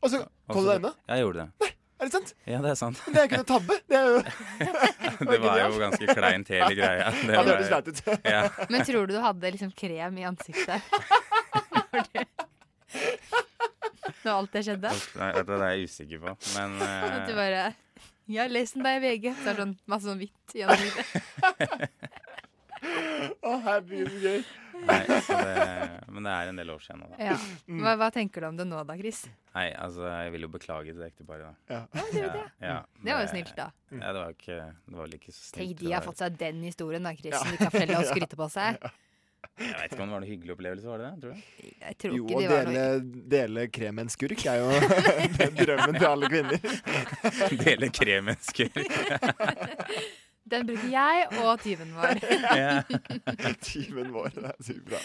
og 0.00 0.08
så 0.08 0.22
kom 0.50 0.64
du 0.64 0.70
deg 0.70 0.80
unna? 0.80 0.94
Ja, 1.04 1.18
jeg 1.20 1.26
gjorde 1.26 1.44
det. 1.44 1.69
Er 2.00 2.08
det 2.08 2.12
sant? 2.14 2.30
Ja, 2.48 2.58
det 2.64 2.70
er 2.72 2.76
sant. 2.80 3.00
Det 3.12 3.18
er 3.20 3.26
ikke 3.28 3.42
noe 3.42 3.48
tabbe. 3.48 3.74
Det 3.84 3.96
er 3.98 4.06
jo 4.08 4.20
Det 5.30 5.38
var 5.42 5.58
jo 5.60 5.80
ganske 5.82 6.14
kleint 6.16 6.48
hele 6.48 6.70
greia. 6.78 7.10
Det 7.28 7.34
Ja, 7.34 7.42
det 7.44 7.52
hørtes 7.52 7.68
flaut 7.68 7.90
ut. 7.90 8.00
ja. 8.34 8.40
Men 8.72 8.84
tror 8.88 9.04
du 9.04 9.12
du 9.12 9.20
hadde 9.20 9.50
liksom 9.52 9.74
krem 9.76 10.16
i 10.16 10.24
ansiktet? 10.24 10.80
Når 14.24 14.32
alt 14.32 14.56
det 14.56 14.64
skjedde? 14.64 14.94
Nei, 15.20 15.30
Det 15.44 15.58
er 15.58 15.66
jeg 15.66 15.90
usikker 15.90 16.24
på. 16.24 16.34
Men 16.56 16.80
At 16.80 17.28
du 17.28 17.34
eh, 17.34 17.36
bare 17.36 17.60
Jeg 18.30 18.40
har 18.40 18.54
lest 18.56 18.78
den 18.78 18.88
der 18.88 18.96
i 18.96 19.04
VG. 19.04 19.28
Så 19.36 19.52
er 19.52 19.60
det 19.60 19.66
sånn 19.66 19.76
masse 19.92 20.08
sånn 20.08 20.24
hvitt 20.24 20.56
i 20.56 20.64
ansiktet. 20.64 22.09
Å, 23.42 23.54
herregud, 23.66 24.10
så 24.12 24.20
gøy. 24.24 24.42
nei, 24.88 25.00
så 25.26 25.36
det, 25.44 25.64
Men 26.08 26.24
det 26.24 26.32
er 26.36 26.50
en 26.52 26.60
del 26.62 26.70
år 26.72 26.80
siden 26.84 27.02
nå, 27.02 27.08
da. 27.12 27.18
Ja. 27.30 27.34
Hva, 27.82 27.92
hva 28.00 28.08
tenker 28.14 28.40
du 28.44 28.48
om 28.48 28.56
det 28.60 28.66
nå 28.70 28.80
da, 28.88 28.96
Chris? 29.00 29.20
Nei, 29.54 29.66
altså, 29.76 30.06
jeg 30.08 30.32
vil 30.36 30.46
jo 30.46 30.50
beklage 30.54 30.94
til 30.94 31.02
det 31.02 31.10
ekteparet, 31.12 31.50
da. 31.50 31.52
Ja. 31.74 31.82
Ja, 32.00 32.06
det, 32.14 32.24
det. 32.38 32.46
Ja, 32.64 32.78
Det 33.02 33.12
var 33.16 33.22
jo 33.26 33.30
snilt, 33.34 33.52
da. 33.58 33.68
Ja, 33.92 34.08
det 34.14 34.24
var 34.24 34.34
ikke 34.38 34.56
Det 34.56 34.96
var 34.96 35.04
vel 35.08 35.18
ikke 35.20 35.34
så 35.34 35.42
snilt. 35.42 35.60
Tenk, 35.60 35.78
de 35.84 35.92
har 35.98 36.06
fått 36.06 36.22
seg 36.24 36.40
den 36.40 36.64
historien, 36.64 37.04
da, 37.08 37.14
Chris. 37.18 37.36
Som 37.36 37.52
de 37.52 37.60
kan 37.60 37.72
fortelle 37.74 38.00
og 38.00 38.10
skryte 38.14 38.40
på 38.40 38.50
seg. 38.56 38.90
Jeg 39.60 39.72
vet 39.72 39.92
ikke 39.94 40.02
om 40.04 40.10
det 40.10 40.14
var 40.14 40.20
noen 40.20 40.28
hyggelig 40.28 40.52
opplevelse, 40.54 40.86
var 40.88 41.00
det 41.00 41.06
det? 41.10 41.20
Tror 41.20 41.32
du? 41.32 41.68
Jeg 41.80 41.96
tror 42.00 42.14
Jo, 42.16 42.24
ikke 42.24 42.36
å 42.36 42.40
de 42.40 42.48
var 42.50 42.66
dele, 42.68 42.82
noe 43.04 43.22
dele 43.34 43.62
krem 43.72 43.96
med 43.96 44.06
en 44.06 44.12
skurk 44.12 44.42
er 44.52 44.60
jo 44.60 44.68
drømmen 45.60 45.96
til 45.96 46.08
alle 46.08 46.28
kvinner. 46.32 46.58
Dele 47.64 47.88
kremensker. 47.92 48.84
Den 50.50 50.66
bruker 50.68 50.88
jeg 50.92 51.26
og 51.42 51.60
tyven 51.62 51.92
vår. 51.96 52.22
Ja. 52.60 52.80
Tyven 53.70 54.10
vår, 54.14 54.32
det 54.34 54.48
er 54.50 54.64
sykt 54.66 54.88
bra. 54.90 55.00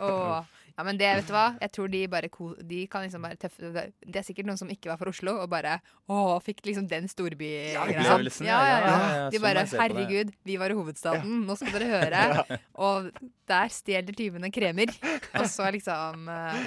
og, 0.00 0.58
Ja, 0.72 0.84
men 0.88 0.96
det, 0.96 1.08
vet 1.18 1.26
du 1.28 1.34
hva? 1.34 1.44
Jeg 1.60 1.72
tror 1.76 1.90
de 1.92 1.98
bare 2.08 2.28
De 2.64 2.78
kan 2.88 3.02
liksom 3.04 3.24
bare 3.26 3.36
tøffe 3.36 3.72
det. 3.74 3.82
Er 4.08 4.24
sikkert 4.24 4.48
noen 4.48 4.60
som 4.60 4.70
ikke 4.72 4.88
var 4.88 4.96
fra 5.00 5.12
Oslo, 5.12 5.34
og 5.42 5.50
bare 5.52 5.74
Å, 6.08 6.38
fikk 6.44 6.62
liksom 6.64 6.86
den 6.88 7.08
storbygreia. 7.12 7.74
ja, 7.76 7.84
ja, 7.92 8.06
ja, 8.06 8.38
ja. 8.46 8.46
ja, 8.46 9.10
ja, 9.18 9.28
De 9.28 9.36
sånn 9.36 9.44
bare. 9.44 9.66
Herregud, 9.82 10.32
vi 10.48 10.56
var 10.60 10.72
i 10.72 10.78
hovedstaden, 10.78 11.42
nå 11.48 11.58
skal 11.60 11.76
dere 11.76 11.90
høre. 11.92 12.24
Og 12.88 13.10
der 13.52 13.72
stjeler 13.74 14.16
tyvene 14.16 14.52
kremer. 14.54 14.94
Og 15.36 15.46
så 15.52 15.68
liksom 15.76 16.28
eh, 16.32 16.66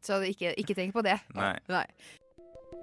Så 0.00 0.22
ikke, 0.30 0.54
ikke 0.62 0.78
tenk 0.78 0.94
på 0.94 1.04
det. 1.04 1.18
Nei. 1.36 1.56
Nei. 1.70 1.86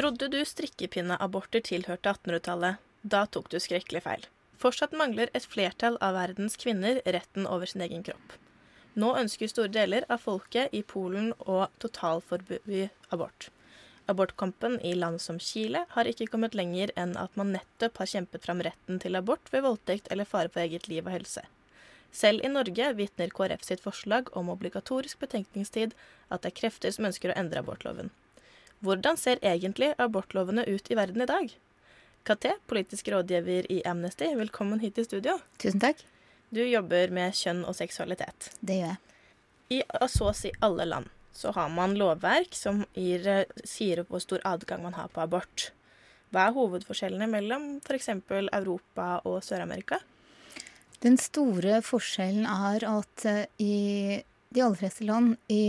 Trodde 0.00 0.30
du 0.32 0.38
strikkepinneaborter 0.48 1.60
tilhørte 1.60 2.08
1800-tallet? 2.14 2.78
Da 3.02 3.26
tok 3.28 3.50
du 3.52 3.58
skrekkelig 3.60 4.00
feil. 4.06 4.22
Fortsatt 4.56 4.94
mangler 4.96 5.28
et 5.36 5.44
flertall 5.44 5.98
av 6.00 6.14
verdens 6.16 6.56
kvinner 6.62 7.02
retten 7.04 7.44
over 7.44 7.68
sin 7.68 7.84
egen 7.84 8.00
kropp. 8.06 8.32
Nå 8.96 9.10
ønsker 9.20 9.50
store 9.52 9.68
deler 9.74 10.06
av 10.08 10.22
folket 10.22 10.72
i 10.72 10.80
Polen 10.92 11.34
å 11.44 11.66
totalforby 11.84 12.86
abort. 13.12 13.50
Abortkampen 14.08 14.78
i 14.80 14.94
land 14.96 15.20
som 15.20 15.36
Chile 15.36 15.84
har 15.92 16.08
ikke 16.08 16.30
kommet 16.32 16.56
lenger 16.56 16.94
enn 16.96 17.12
at 17.20 17.36
man 17.36 17.52
nettopp 17.58 18.00
har 18.00 18.12
kjempet 18.14 18.48
fram 18.48 18.64
retten 18.64 19.02
til 19.04 19.20
abort 19.20 19.52
ved 19.52 19.66
voldtekt 19.68 20.08
eller 20.08 20.30
fare 20.32 20.48
for 20.48 20.64
eget 20.64 20.88
liv 20.88 21.04
og 21.04 21.12
helse. 21.18 21.44
Selv 22.08 22.40
i 22.40 22.54
Norge 22.54 22.88
vitner 22.96 23.36
KrF 23.36 23.68
sitt 23.68 23.84
forslag 23.84 24.32
om 24.32 24.48
obligatorisk 24.48 25.20
betenkningstid 25.20 25.92
at 26.30 26.40
det 26.40 26.54
er 26.54 26.58
krefter 26.64 26.96
som 26.96 27.12
ønsker 27.12 27.34
å 27.34 27.38
endre 27.44 27.60
abortloven. 27.60 28.08
Hvordan 28.80 29.18
ser 29.20 29.40
egentlig 29.44 29.90
abortlovene 30.00 30.64
ut 30.64 30.86
i 30.88 30.96
verden 30.96 31.20
i 31.20 31.28
dag? 31.28 31.50
Katé, 32.24 32.54
politisk 32.68 33.10
rådgiver 33.12 33.66
i 33.72 33.82
Amnesty, 33.84 34.24
velkommen 34.36 34.80
hit 34.80 34.96
i 34.96 35.04
studio. 35.04 35.34
Tusen 35.60 35.82
takk. 35.82 36.00
Du 36.48 36.62
jobber 36.64 37.12
med 37.12 37.36
kjønn 37.36 37.60
og 37.68 37.76
seksualitet. 37.76 38.48
Det 38.64 38.78
gjør 38.78 38.94
jeg. 38.94 39.00
I 39.70 39.80
så 40.08 40.30
å 40.30 40.36
si 40.36 40.52
alle 40.64 40.86
land 40.88 41.10
så 41.36 41.52
har 41.54 41.68
man 41.72 41.92
lovverk 42.00 42.56
som 42.56 42.80
gir, 42.96 43.28
eh, 43.28 43.60
sier 43.68 44.02
hvor 44.08 44.24
stor 44.24 44.40
adgang 44.48 44.82
man 44.82 44.96
har 44.96 45.12
på 45.12 45.22
abort. 45.22 45.70
Hva 46.32 46.48
er 46.48 46.56
hovedforskjellene 46.56 47.28
mellom 47.30 47.68
f.eks. 47.84 48.08
Europa 48.32 49.20
og 49.28 49.42
Sør-Amerika? 49.44 50.00
Den 51.04 51.20
store 51.20 51.82
forskjellen 51.84 52.48
er 52.48 52.88
at 52.88 53.28
eh, 53.28 53.44
i 53.60 54.24
de 54.50 54.64
aller 54.64 54.80
fleste 54.80 55.04
land 55.04 55.36
i 55.52 55.62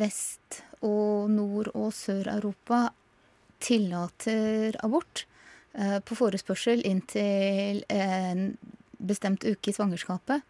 Vest- 0.00 0.64
og 0.86 1.30
Nord- 1.32 1.72
og 1.74 1.92
Sør-Europa 1.94 2.88
tillater 3.60 4.76
abort 4.84 5.26
eh, 5.74 5.98
på 6.00 6.16
forespørsel 6.16 6.82
inntil 6.88 7.84
en 7.92 8.54
bestemt 9.00 9.44
uke 9.44 9.72
i 9.72 9.76
svangerskapet. 9.76 10.42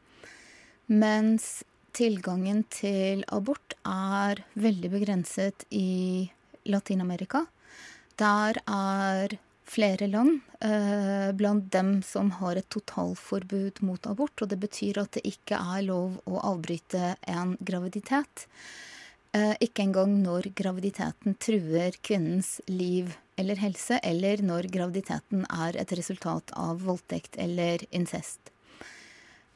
Mens 0.91 1.63
tilgangen 1.95 2.65
til 2.71 3.25
abort 3.31 3.75
er 3.87 4.43
veldig 4.55 4.91
begrenset 4.95 5.67
i 5.75 6.31
Latin-Amerika. 6.71 7.45
Der 8.21 8.61
er 8.67 9.39
flere 9.71 10.09
land 10.11 10.41
eh, 10.67 11.31
blant 11.37 11.71
dem 11.73 12.01
som 12.03 12.33
har 12.41 12.59
et 12.59 12.69
totalforbud 12.75 13.83
mot 13.87 14.07
abort. 14.11 14.43
Og 14.43 14.51
det 14.51 14.59
betyr 14.63 15.03
at 15.03 15.15
det 15.17 15.25
ikke 15.31 15.59
er 15.59 15.87
lov 15.87 16.19
å 16.27 16.43
avbryte 16.53 17.15
en 17.31 17.57
graviditet. 17.61 18.47
Eh, 19.31 19.55
ikke 19.63 19.85
engang 19.85 20.17
når 20.25 20.49
graviditeten 20.59 21.37
truer 21.39 21.95
kvinnens 22.03 22.57
liv 22.67 23.13
eller 23.39 23.61
helse, 23.63 24.01
eller 24.03 24.43
når 24.43 24.67
graviditeten 24.75 25.45
er 25.47 25.79
et 25.79 25.93
resultat 25.95 26.51
av 26.59 26.83
voldtekt 26.83 27.39
eller 27.39 27.85
incest. 27.95 28.51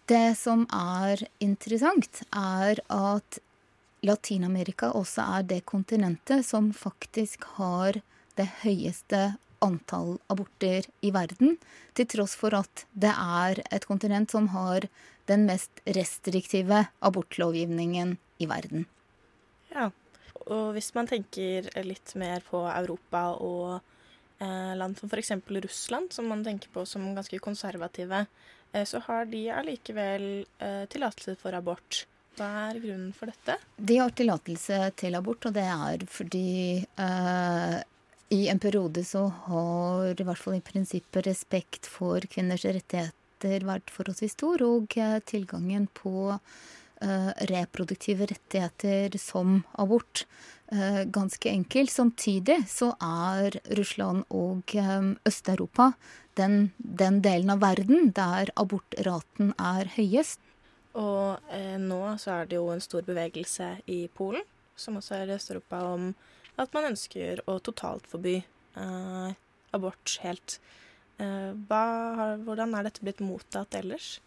Det 0.07 0.37
som 0.39 0.63
er 0.71 1.25
interessant, 1.43 2.23
er 2.31 2.79
at 2.93 3.41
Latin-Amerika 4.05 4.93
også 4.95 5.27
er 5.41 5.51
det 5.51 5.65
kontinentet 5.67 6.47
som 6.47 6.71
faktisk 6.77 7.43
har 7.59 7.99
det 8.39 8.47
høyeste 8.63 9.33
antall 9.65 10.19
aborter 10.31 10.87
i 11.03 11.11
verden, 11.15 11.57
til 11.99 12.11
tross 12.15 12.37
for 12.39 12.55
at 12.55 12.87
det 12.93 13.11
er 13.11 13.65
et 13.73 13.89
kontinent 13.91 14.31
som 14.31 14.53
har 14.55 14.87
den 15.27 15.49
mest 15.49 15.83
restriktive 15.97 16.85
abortlovgivningen 17.01 18.19
i 18.39 18.47
verden. 18.47 18.85
Og 20.53 20.75
hvis 20.77 20.93
man 20.97 21.09
tenker 21.09 21.71
litt 21.87 22.15
mer 22.21 22.45
på 22.45 22.65
Europa 22.69 23.27
og 23.41 23.69
eh, 24.43 24.73
land 24.77 24.99
som 24.99 25.11
f.eks. 25.11 25.33
Russland, 25.49 26.13
som 26.13 26.29
man 26.29 26.45
tenker 26.45 26.73
på 26.75 26.85
som 26.89 27.07
ganske 27.17 27.39
konservative, 27.45 28.27
eh, 28.73 28.85
så 28.85 29.01
har 29.07 29.31
de 29.31 29.47
allikevel 29.51 30.27
eh, 30.59 30.85
tillatelse 30.93 31.39
for 31.41 31.57
abort. 31.57 32.05
Hva 32.35 32.51
er 32.69 32.81
grunnen 32.83 33.13
for 33.15 33.31
dette? 33.31 33.57
De 33.79 33.99
har 34.01 34.11
tillatelse 34.11 34.79
til 34.99 35.15
abort, 35.15 35.47
og 35.47 35.55
det 35.55 35.67
er 35.71 36.07
fordi 36.11 36.83
eh, 36.83 37.77
i 38.35 38.47
en 38.51 38.59
periode 38.59 39.05
så 39.07 39.29
har 39.47 40.21
i 40.21 40.27
hvert 40.27 40.41
fall 40.41 40.59
i 40.59 40.65
prinsippet 40.65 41.29
respekt 41.29 41.87
for 41.87 42.25
kvinners 42.31 42.67
rettigheter 42.67 43.67
vært 43.69 43.93
forholdsvis 43.93 44.35
stor, 44.35 44.65
og 44.67 44.97
eh, 44.99 45.21
tilgangen 45.29 45.87
på 45.95 46.33
reproduktive 47.51 48.27
rettigheter 48.31 49.19
som 49.21 49.63
abort 49.73 50.25
eh, 50.73 51.05
ganske 51.05 51.51
enkelt. 51.51 51.91
Samtidig 51.91 52.63
så 52.71 52.93
er 53.03 53.59
Russland 53.79 54.25
og 54.31 54.75
eh, 54.75 55.13
Øst-Europa 55.27 55.93
den, 56.39 56.73
den 56.79 57.21
delen 57.23 57.53
av 57.55 57.63
verden 57.63 58.11
der 58.17 58.51
abortraten 58.59 59.55
er 59.59 59.91
høyest. 59.97 60.41
Og 60.95 61.43
eh, 61.51 61.77
nå 61.81 62.01
så 62.23 62.39
er 62.39 62.51
det 62.51 62.59
jo 62.61 62.71
en 62.71 62.83
stor 62.83 63.07
bevegelse 63.07 63.77
i 63.91 64.05
Polen, 64.15 64.45
som 64.77 64.99
også 64.99 65.19
er 65.19 65.31
i 65.31 65.37
Øst-Europa, 65.39 65.83
om 65.95 66.13
at 66.61 66.75
man 66.75 66.93
ønsker 66.93 67.43
å 67.51 67.59
totalt 67.63 68.07
forby 68.11 68.37
eh, 68.39 69.31
abort 69.75 70.19
helt. 70.23 70.61
Eh, 71.19 71.51
hva, 71.67 72.37
hvordan 72.47 72.77
er 72.79 72.87
dette 72.87 73.03
blitt 73.03 73.23
mottatt 73.25 73.75
ellers? 73.79 74.19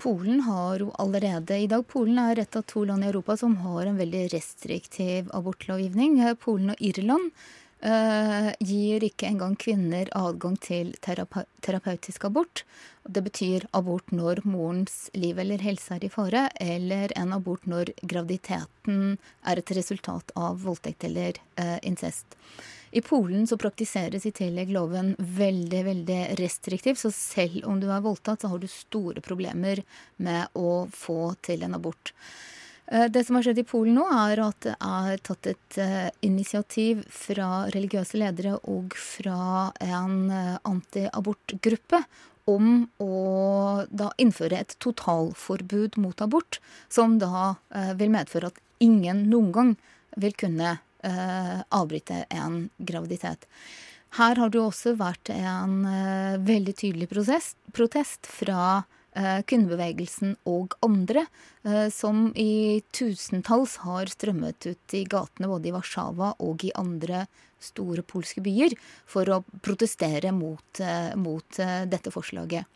Polen 0.00 0.40
har 0.46 0.80
jo 0.80 0.90
allerede 0.98 1.58
i 1.60 1.66
dag 1.68 1.82
Polen 1.88 2.18
er 2.22 2.40
et 2.40 2.56
av 2.56 2.64
to 2.68 2.86
land 2.88 3.04
i 3.04 3.10
Europa 3.10 3.36
som 3.36 3.58
har 3.64 3.86
en 3.86 3.98
veldig 4.00 4.28
restriktiv 4.32 5.28
abortlovgivning. 5.36 6.20
Eh, 6.24 6.38
Polen 6.40 6.72
og 6.74 6.80
Irland 6.80 7.34
Uh, 7.80 8.50
gir 8.60 9.00
ikke 9.00 9.24
engang 9.24 9.54
kvinner 9.56 10.10
adgang 10.12 10.58
til 10.60 10.90
terape 11.00 11.46
terapeutisk 11.64 12.26
abort. 12.28 12.60
Det 13.08 13.22
betyr 13.24 13.64
abort 13.72 14.12
når 14.12 14.42
morens 14.44 15.06
liv 15.16 15.40
eller 15.40 15.64
helse 15.64 15.96
er 15.96 16.04
i 16.04 16.10
fare, 16.12 16.42
eller 16.60 17.14
en 17.16 17.32
abort 17.32 17.64
når 17.64 17.94
graviditeten 18.04 19.16
er 19.48 19.62
et 19.62 19.72
resultat 19.78 20.28
av 20.36 20.60
voldtekt 20.60 21.08
eller 21.08 21.40
uh, 21.56 21.78
incest. 21.80 22.36
I 22.90 23.00
Polen 23.00 23.46
så 23.46 23.56
praktiseres 23.56 24.24
i 24.26 24.32
tillegg 24.34 24.72
loven 24.74 25.12
veldig 25.18 25.82
veldig 25.86 26.20
restriktivt, 26.40 26.98
så 26.98 27.12
selv 27.14 27.68
om 27.70 27.78
du 27.78 27.86
er 27.86 28.02
voldtatt, 28.02 28.42
så 28.42 28.50
har 28.50 28.58
du 28.58 28.66
store 28.70 29.22
problemer 29.22 29.84
med 30.18 30.58
å 30.58 30.88
få 30.90 31.34
til 31.46 31.62
en 31.62 31.78
abort. 31.78 32.10
Eh, 32.90 33.06
Det 33.06 33.22
som 33.24 33.38
har 33.38 33.46
skjedd 33.46 33.62
i 33.62 33.66
Polen 33.68 33.94
nå, 33.94 34.08
er 34.10 34.42
at 34.42 34.66
det 34.66 34.74
er 34.74 35.22
tatt 35.22 35.46
et 35.46 35.78
eh, 35.78 36.10
initiativ 36.26 37.04
fra 37.14 37.68
religiøse 37.70 38.18
ledere 38.18 38.56
og 38.66 38.98
fra 38.98 39.70
en 39.78 40.18
eh, 40.34 40.58
antiabortgruppe 40.66 42.02
om 42.50 42.88
å 42.98 43.86
da 43.86 44.10
innføre 44.18 44.58
et 44.58 44.74
totalforbud 44.82 46.00
mot 46.02 46.18
abort, 46.24 46.58
som 46.88 47.20
da 47.20 47.52
vil 47.94 48.10
medføre 48.10 48.48
at 48.50 48.58
ingen 48.82 49.28
noen 49.30 49.52
gang 49.54 49.70
vil 50.18 50.34
kunne 50.34 50.72
avbryte 51.02 52.24
en 52.28 52.68
graviditet. 52.78 53.46
Her 54.18 54.40
har 54.40 54.50
det 54.50 54.58
jo 54.58 54.68
også 54.68 54.96
vært 54.98 55.30
en 55.30 55.84
eh, 55.86 56.38
veldig 56.42 56.72
tydelig 56.80 57.06
prosess, 57.12 57.52
protest 57.76 58.26
fra 58.26 58.82
eh, 59.14 59.38
kvinnebevegelsen 59.46 60.34
og 60.50 60.74
andre, 60.82 61.28
eh, 61.62 61.86
som 61.94 62.32
i 62.34 62.82
tusentalls 62.96 63.76
har 63.84 64.10
strømmet 64.10 64.66
ut 64.66 64.96
i 64.98 65.04
gatene 65.06 65.50
både 65.52 65.70
i 65.70 65.74
Warszawa 65.76 66.32
og 66.42 66.66
i 66.66 66.72
andre 66.80 67.28
store 67.62 68.02
polske 68.02 68.42
byer 68.42 68.74
for 69.06 69.30
å 69.30 69.44
protestere 69.62 70.32
mot, 70.34 70.82
eh, 70.82 71.14
mot 71.14 71.62
eh, 71.62 71.84
dette 71.86 72.10
forslaget. 72.10 72.66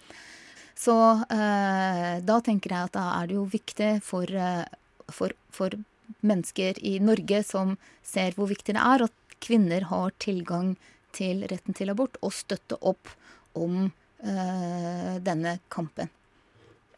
Så 0.79 0.95
eh, 1.35 2.23
da 2.23 2.39
tenker 2.47 2.77
jeg 2.77 2.91
at 2.93 2.95
da 2.95 3.09
er 3.19 3.31
det 3.31 3.41
jo 3.41 3.49
viktig 3.51 3.91
for, 4.07 4.31
eh, 4.31 4.63
for, 5.11 5.35
for 5.51 5.75
mennesker 6.21 6.79
i 6.85 6.99
Norge 7.01 7.43
som 7.47 7.77
ser 8.03 8.37
hvor 8.37 8.51
viktig 8.51 8.75
det 8.77 8.83
er 8.83 9.07
at 9.07 9.39
kvinner 9.45 9.87
har 9.91 10.15
tilgang 10.23 10.75
til 11.15 11.45
retten 11.51 11.77
til 11.77 11.93
abort, 11.93 12.17
og 12.27 12.33
støtte 12.35 12.79
opp 12.83 13.11
om 13.55 13.87
øh, 13.87 15.17
denne 15.23 15.59
kampen. 15.71 16.11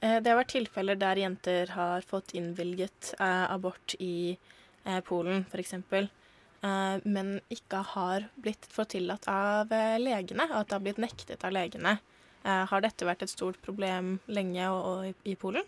Eh, 0.01 0.21
Det 0.23 0.31
har 0.31 0.39
vært 0.41 0.55
tilfeller 0.55 0.97
der 1.01 1.21
jenter 1.21 1.73
har 1.77 2.05
fått 2.07 2.33
innvilget 2.39 3.15
eh, 3.19 3.45
abort 3.53 3.97
i 4.01 4.37
eh, 4.85 5.01
Polen, 5.05 5.45
f.eks., 5.51 5.75
eh, 5.83 6.97
men 7.05 7.41
ikke 7.53 7.83
har 7.95 8.29
blitt 8.41 8.69
fått 8.73 8.95
tillatt 8.97 9.29
av 9.29 9.73
eh, 9.73 9.99
legene, 10.01 10.49
at 10.49 10.69
det 10.69 10.79
har 10.79 10.85
blitt 10.87 11.03
nektet 11.03 11.45
av 11.45 11.53
legene. 11.53 11.99
Eh, 12.45 12.65
har 12.71 12.85
dette 12.85 13.09
vært 13.09 13.27
et 13.27 13.33
stort 13.33 13.61
problem 13.65 14.19
lenge 14.29 14.71
og, 14.71 14.81
og 14.87 15.11
i, 15.11 15.15
i 15.33 15.37
Polen? 15.37 15.67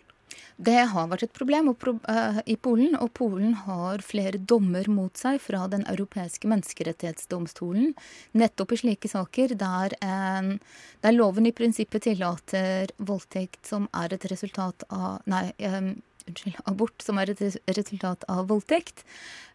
Det 0.59 0.81
har 0.91 1.07
vært 1.11 1.23
et 1.23 1.35
problem 1.35 1.71
eh, 1.71 2.39
i 2.51 2.55
Polen, 2.59 2.97
og 2.99 3.13
Polen 3.15 3.53
har 3.65 4.03
flere 4.03 4.41
dommer 4.51 4.89
mot 4.91 5.15
seg 5.17 5.39
fra 5.43 5.67
Den 5.71 5.85
europeiske 5.87 6.49
menneskerettighetsdomstolen, 6.51 7.93
nettopp 8.35 8.75
i 8.75 8.81
slike 8.83 9.11
saker 9.11 9.55
der, 9.59 9.95
en, 10.03 10.57
der 11.03 11.15
loven 11.15 11.47
i 11.47 11.55
prinsippet 11.55 12.07
tillater 12.09 12.91
voldtekt 12.97 13.65
som 13.71 13.87
er 13.95 14.15
et 14.15 14.29
resultat 14.31 14.83
av 14.89 15.23
Nei, 15.29 15.49
um, 15.63 15.93
unnskyld, 16.29 16.59
abort 16.69 17.03
som 17.03 17.19
er 17.19 17.31
et 17.33 17.41
resultat 17.77 18.25
av 18.31 18.47
voldtekt. 18.49 19.03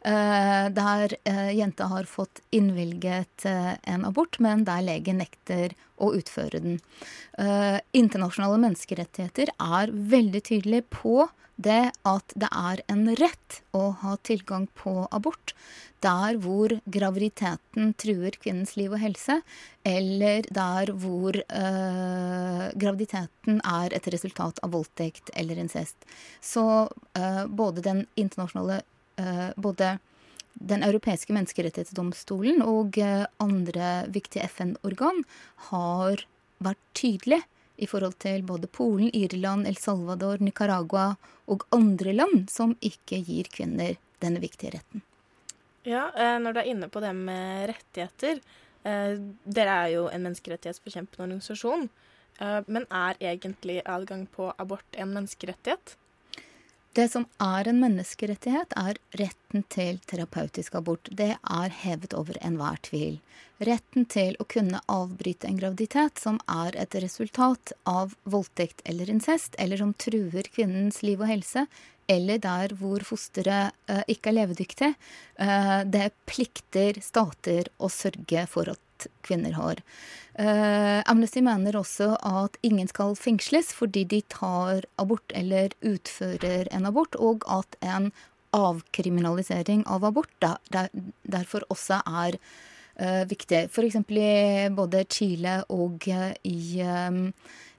Uh, 0.04 0.68
der 0.74 1.16
uh, 1.28 1.50
jenta 1.54 1.88
har 1.92 2.08
fått 2.08 2.42
innvilget 2.52 3.46
uh, 3.48 3.74
en 3.88 4.04
abort, 4.04 4.38
men 4.42 4.66
der 4.68 4.84
legen 4.84 5.22
nekter 5.22 5.76
å 6.02 6.10
utføre 6.18 6.60
den. 6.64 6.80
Eh, 7.38 7.78
internasjonale 7.96 8.60
menneskerettigheter 8.66 9.54
er 9.54 9.94
veldig 10.14 10.44
tydelige 10.50 10.88
på 10.90 11.24
det 11.56 11.92
at 12.02 12.34
det 12.34 12.50
er 12.50 12.82
en 12.90 13.06
rett 13.14 13.60
å 13.76 13.92
ha 14.00 14.16
tilgang 14.26 14.66
på 14.74 15.04
abort 15.14 15.54
der 16.04 16.36
hvor 16.42 16.74
graviditeten 16.84 17.92
truer 18.00 18.34
kvinnens 18.36 18.74
liv 18.76 18.92
og 18.92 19.00
helse, 19.00 19.38
eller 19.86 20.44
der 20.52 20.92
hvor 21.00 21.38
eh, 21.40 22.64
graviditeten 22.80 23.62
er 23.64 23.94
et 23.96 24.08
resultat 24.12 24.60
av 24.66 24.74
voldtekt 24.74 25.32
eller 25.38 25.62
incest. 25.62 25.96
Så 26.44 26.64
eh, 27.16 27.44
både 27.48 27.86
den 27.86 28.04
internasjonale 28.20 28.82
eh, 29.16 29.50
både 29.56 29.96
den 30.54 30.84
europeiske 30.86 31.34
menneskerettighetsdomstolen 31.34 32.62
og 32.64 32.98
eh, 33.02 33.26
andre 33.42 34.06
viktige 34.14 34.46
FN-organ 34.48 35.24
har 35.70 36.24
vært 36.64 36.80
tydelige 36.96 37.42
i 37.82 37.88
forhold 37.90 38.14
til 38.22 38.44
både 38.46 38.70
Polen, 38.70 39.10
Irland, 39.10 39.66
El 39.66 39.76
Salvador, 39.80 40.38
Nicaragua 40.38 41.14
og 41.50 41.66
andre 41.74 42.14
land 42.14 42.46
som 42.52 42.76
ikke 42.80 43.18
gir 43.26 43.50
kvinner 43.50 43.98
denne 44.22 44.42
viktige 44.42 44.76
retten. 44.76 45.02
Ja, 45.84 46.06
eh, 46.14 46.38
når 46.40 46.54
du 46.54 46.62
er 46.62 46.70
inne 46.70 46.88
på 46.88 47.02
det 47.04 47.12
med 47.18 47.68
rettigheter 47.74 48.38
eh, 48.86 49.18
Dere 49.44 49.78
er 49.82 49.92
jo 49.96 50.06
en 50.08 50.28
menneskerettighetsforkjempende 50.28 51.28
organisasjon. 51.28 51.88
Men 52.66 52.82
er 52.90 53.20
egentlig 53.22 53.76
adgang 53.86 54.24
på 54.26 54.48
abort 54.58 54.96
en 54.98 55.12
menneskerettighet? 55.14 55.92
Det 56.94 57.08
som 57.10 57.24
er 57.42 57.66
en 57.66 57.80
menneskerettighet, 57.82 58.74
er 58.78 58.98
retten 59.18 59.64
til 59.72 59.96
terapeutisk 60.06 60.76
abort. 60.78 61.08
Det 61.10 61.32
er 61.34 61.72
hevet 61.82 62.14
over 62.14 62.38
enhver 62.38 62.78
tvil. 62.86 63.16
Retten 63.66 64.06
til 64.10 64.38
å 64.38 64.46
kunne 64.46 64.78
avbryte 64.90 65.48
en 65.48 65.58
graviditet 65.58 66.22
som 66.22 66.38
er 66.50 66.78
et 66.78 66.94
resultat 67.02 67.72
av 67.90 68.14
voldtekt 68.30 68.84
eller 68.86 69.10
incest, 69.10 69.58
eller 69.58 69.82
som 69.82 69.90
truer 69.98 70.46
kvinnens 70.54 71.02
liv 71.02 71.18
og 71.18 71.32
helse, 71.32 71.66
eller 72.06 72.38
der 72.38 72.76
hvor 72.78 73.02
fosteret 73.06 73.74
uh, 73.90 74.02
ikke 74.06 74.30
er 74.30 74.38
levedyktig. 74.38 74.94
uh, 75.42 75.82
det 75.82 76.12
plikter 76.30 77.02
stater 77.02 77.74
å 77.78 77.90
sørge 77.90 78.46
for 78.54 78.70
at 78.70 78.83
kvinner 79.26 79.56
har. 79.56 79.80
Eh, 80.34 81.00
Amnesty 81.06 81.42
mener 81.44 81.76
også 81.78 82.14
at 82.18 82.58
ingen 82.66 82.88
skal 82.90 83.14
fengsles 83.18 83.72
fordi 83.76 84.04
de 84.10 84.20
tar 84.32 84.86
abort 84.98 85.34
eller 85.34 85.74
utfører 85.84 86.70
en 86.74 86.86
abort, 86.90 87.14
og 87.16 87.46
at 87.46 87.78
en 87.82 88.10
avkriminalisering 88.54 89.82
av 89.90 90.06
abort 90.06 90.30
der, 90.42 90.58
der, 90.72 90.90
derfor 91.26 91.66
også 91.70 92.00
er 92.06 92.38
eh, 92.96 93.24
viktig. 93.28 93.68
F.eks. 93.70 93.96
i 94.10 94.68
både 94.74 95.04
Chile 95.10 95.60
og 95.72 96.06
eh, 96.10 96.32
i 96.48 96.80
eh, 96.84 97.18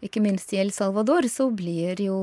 ikke 0.06 0.22
minst 0.22 0.52
i 0.54 0.60
El 0.62 0.70
Salvador 0.76 1.26
så 1.32 1.48
blir 1.56 1.98
jo 2.04 2.18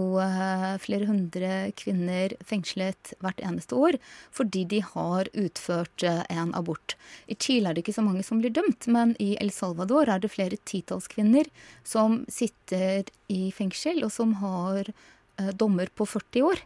flere 0.84 1.08
hundre 1.08 1.72
kvinner 1.74 2.30
fengslet 2.46 3.10
hvert 3.24 3.40
eneste 3.42 3.74
år 3.74 3.96
fordi 4.30 4.62
de 4.70 4.78
har 4.86 5.26
utført 5.32 6.04
en 6.04 6.52
abort. 6.54 6.94
I 7.26 7.34
Chile 7.34 7.72
er 7.72 7.74
det 7.74 7.82
ikke 7.82 7.96
så 7.96 8.04
mange 8.06 8.22
som 8.22 8.38
blir 8.38 8.54
dømt, 8.54 8.86
men 8.86 9.16
i 9.18 9.32
El 9.42 9.50
Salvador 9.50 10.12
er 10.12 10.22
det 10.22 10.30
flere 10.30 10.60
titalls 10.62 11.10
kvinner 11.10 11.50
som 11.82 12.20
sitter 12.30 13.08
i 13.32 13.48
fengsel, 13.56 14.04
og 14.06 14.14
som 14.14 14.36
har 14.44 14.92
dommer 15.58 15.90
på 15.90 16.06
40 16.06 16.46
år 16.52 16.62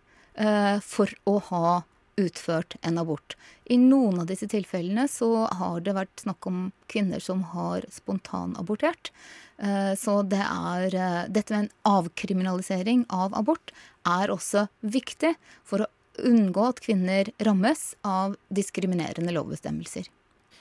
for 0.84 1.16
å 1.24 1.38
ha 1.48 1.68
utført 2.16 2.76
en 2.82 2.98
abort. 2.98 3.36
I 3.64 3.76
noen 3.80 4.20
av 4.22 4.26
disse 4.30 4.48
tilfellene 4.48 5.06
så 5.10 5.46
har 5.52 5.80
det 5.84 5.94
vært 5.96 6.22
snakk 6.24 6.46
om 6.48 6.70
kvinner 6.92 7.20
som 7.20 7.42
har 7.52 7.84
spontanabortert. 7.92 9.10
Eh, 9.58 9.94
Så 9.94 10.22
det 10.28 10.40
er, 10.42 10.94
eh, 10.94 11.28
dette 11.28 11.50
med 11.50 11.64
en 11.64 11.70
avkriminalisering 11.84 13.06
av 13.10 13.34
abort 13.34 13.72
er 14.04 14.28
også 14.28 14.68
viktig 14.82 15.34
for 15.64 15.80
å 15.80 15.86
unngå 16.18 16.68
at 16.68 16.80
kvinner 16.80 17.30
rammes 17.40 17.94
av 18.04 18.36
diskriminerende 18.52 19.32
lovbestemmelser. 19.32 20.08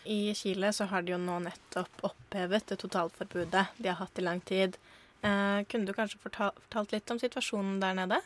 I 0.05 0.33
Chile 0.33 0.69
så 0.73 0.85
har 0.87 1.01
de 1.01 1.13
jo 1.13 1.17
nå 1.17 1.39
nettopp 1.41 2.03
opphevet 2.03 2.67
det 2.67 2.77
totalforbudet 2.77 3.67
de 3.77 3.87
har 3.89 3.95
hatt 3.95 4.19
i 4.19 4.21
lang 4.21 4.41
tid. 4.41 4.77
Eh, 5.23 5.63
kunne 5.63 5.85
du 5.85 5.93
kanskje 5.93 6.19
fortalt, 6.21 6.59
fortalt 6.67 6.91
litt 6.91 7.09
om 7.11 7.19
situasjonen 7.19 7.79
der 7.79 7.95
nede? 7.95 8.21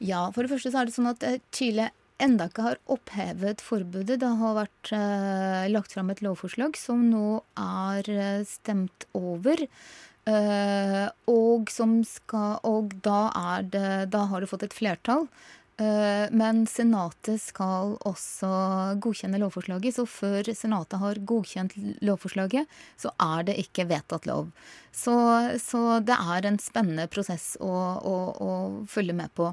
Ja, 0.00 0.30
for 0.32 0.42
det 0.42 0.50
første 0.50 0.72
så 0.72 0.80
er 0.80 0.86
det 0.86 0.94
sånn 0.96 1.10
at 1.12 1.22
eh, 1.22 1.38
Chile 1.54 1.90
enda 2.22 2.48
ikke 2.48 2.68
har 2.68 2.80
opphevet 2.90 3.62
forbudet. 3.64 4.20
Det 4.22 4.32
har 4.40 4.56
vært 4.60 4.92
eh, 4.94 5.66
lagt 5.72 5.94
fram 5.96 6.12
et 6.12 6.22
lovforslag 6.24 6.78
som 6.78 7.02
nå 7.10 7.40
er 7.60 8.10
eh, 8.10 8.46
stemt 8.48 9.08
over. 9.18 9.66
Eh, 10.24 11.04
og 11.28 11.68
skal 12.08 12.56
Og 12.64 12.94
da 13.04 13.60
det 13.60 14.08
Da 14.08 14.24
har 14.30 14.40
det 14.40 14.48
fått 14.48 14.62
et 14.64 14.76
flertall. 14.76 15.28
Eh, 15.76 16.30
men 16.30 16.66
Senatet 16.70 17.42
skal 17.42 17.96
også 18.06 18.48
godkjenne 19.02 19.40
lovforslaget, 19.42 19.96
så 19.96 20.06
før 20.06 20.46
Senatet 20.54 21.00
har 21.02 21.18
godkjent 21.18 21.74
lovforslaget, 22.00 22.70
så 22.96 23.10
er 23.18 23.42
det 23.48 23.58
ikke 23.58 23.88
vedtatt 23.90 24.28
lov. 24.30 24.52
Så, 24.94 25.14
så 25.58 25.98
det 25.98 26.14
er 26.14 26.46
en 26.46 26.60
spennende 26.62 27.08
prosess 27.10 27.56
å, 27.58 27.74
å, 27.74 28.16
å 28.38 28.50
følge 28.86 29.16
med 29.18 29.34
på. 29.34 29.50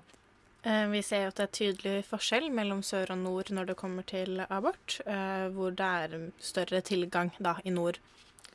Eh, 0.63 0.87
Vi 0.87 1.01
ser 1.01 1.25
jo 1.25 1.31
at 1.31 1.39
det 1.39 1.47
er 1.47 1.55
tydelig 1.57 1.95
forskjell 2.05 2.51
mellom 2.53 2.83
sør 2.85 3.15
og 3.15 3.23
nord 3.23 3.49
når 3.53 3.71
det 3.71 3.79
kommer 3.79 4.05
til 4.05 4.43
abort, 4.47 4.99
eh, 5.07 5.47
hvor 5.55 5.73
det 5.73 5.87
er 5.87 6.29
større 6.37 6.83
tilgang 6.85 7.31
da 7.39 7.55
i 7.65 7.73
nord. 7.73 7.97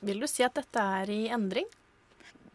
Vil 0.03 0.21
du 0.23 0.29
si 0.31 0.45
at 0.47 0.55
dette 0.55 0.79
er 1.01 1.11
i 1.11 1.27
endring? 1.35 1.67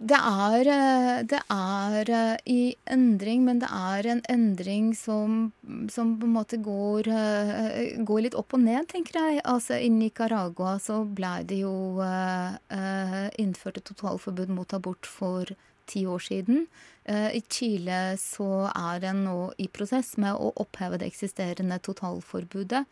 Det 0.01 0.17
er, 0.17 0.67
eh, 0.71 1.23
det 1.23 1.41
er 1.51 2.39
i 2.47 2.75
endring, 2.87 3.43
men 3.43 3.59
det 3.59 3.67
er 3.69 4.07
en 4.07 4.21
endring 4.29 4.95
som, 4.95 5.51
som 5.89 6.15
på 6.17 6.25
en 6.25 6.33
måte 6.33 6.57
går, 6.57 7.11
går 8.05 8.21
litt 8.21 8.33
opp 8.39 8.53
og 8.53 8.61
ned, 8.61 8.87
tenker 8.87 9.19
jeg. 9.19 9.41
Altså 9.43 9.77
I 9.77 9.89
Nicaragua 9.89 10.79
så 10.79 11.03
ble 11.05 11.43
det 11.43 11.59
jo 11.59 12.01
innført 13.37 13.77
et 13.77 13.85
totalforbud 13.91 14.49
mot 14.49 14.73
abort 14.73 15.05
for 15.05 15.45
ti 15.85 16.07
år 16.07 16.23
siden. 16.23 16.67
Eh, 17.03 17.35
I 17.35 17.41
Chile 17.49 18.17
så 18.21 18.67
er 18.69 19.09
en 19.09 19.23
nå 19.25 19.37
i 19.57 19.67
prosess 19.73 20.15
med 20.21 20.37
å 20.37 20.51
oppheve 20.61 20.99
det 21.01 21.09
eksisterende 21.09 21.79
totalforbudet. 21.81 22.83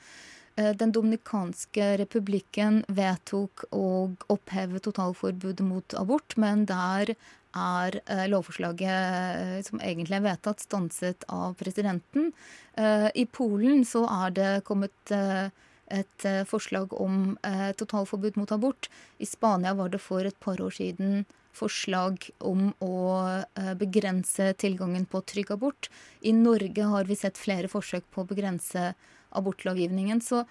Eh, 0.56 0.72
Den 0.74 0.92
dominikanske 0.92 1.98
republikken 2.02 2.84
vedtok 2.88 3.68
å 3.72 4.16
oppheve 4.28 4.82
totalforbudet 4.82 5.66
mot 5.66 5.94
abort, 5.94 6.38
men 6.38 6.66
der 6.66 7.14
er 7.54 8.00
eh, 8.06 8.26
lovforslaget 8.30 9.70
som 9.70 9.82
egentlig 9.82 10.18
er 10.20 10.26
vedtatt, 10.26 10.66
stanset 10.66 11.26
av 11.30 11.56
presidenten. 11.58 12.34
I 12.80 13.26
Polen 13.26 13.82
så 13.84 14.06
er 14.08 14.32
det 14.32 14.52
kommet 14.64 15.12
et 15.12 16.26
forslag 16.48 16.94
om 16.96 17.34
totalforbud 17.76 18.38
mot 18.40 18.54
abort. 18.56 18.88
I 19.20 19.28
Spania 19.28 19.74
var 19.76 19.90
det 19.92 20.00
for 20.00 20.24
et 20.24 20.40
par 20.40 20.62
år 20.64 20.72
siden 20.78 21.26
forslag 21.56 22.30
om 22.46 22.70
å 22.84 22.96
eh, 23.26 23.74
begrense 23.80 24.54
tilgangen 24.62 25.06
på 25.10 25.22
trygg 25.28 25.52
abort. 25.56 25.90
I 26.22 26.34
Norge 26.36 26.90
har 26.92 27.10
vi 27.10 27.18
sett 27.20 27.40
flere 27.40 27.72
forsøk 27.72 28.08
på 28.14 28.24
å 28.24 28.30
begrense 28.30 28.94
abortlovgivningen. 29.38 30.22
Så, 30.22 30.44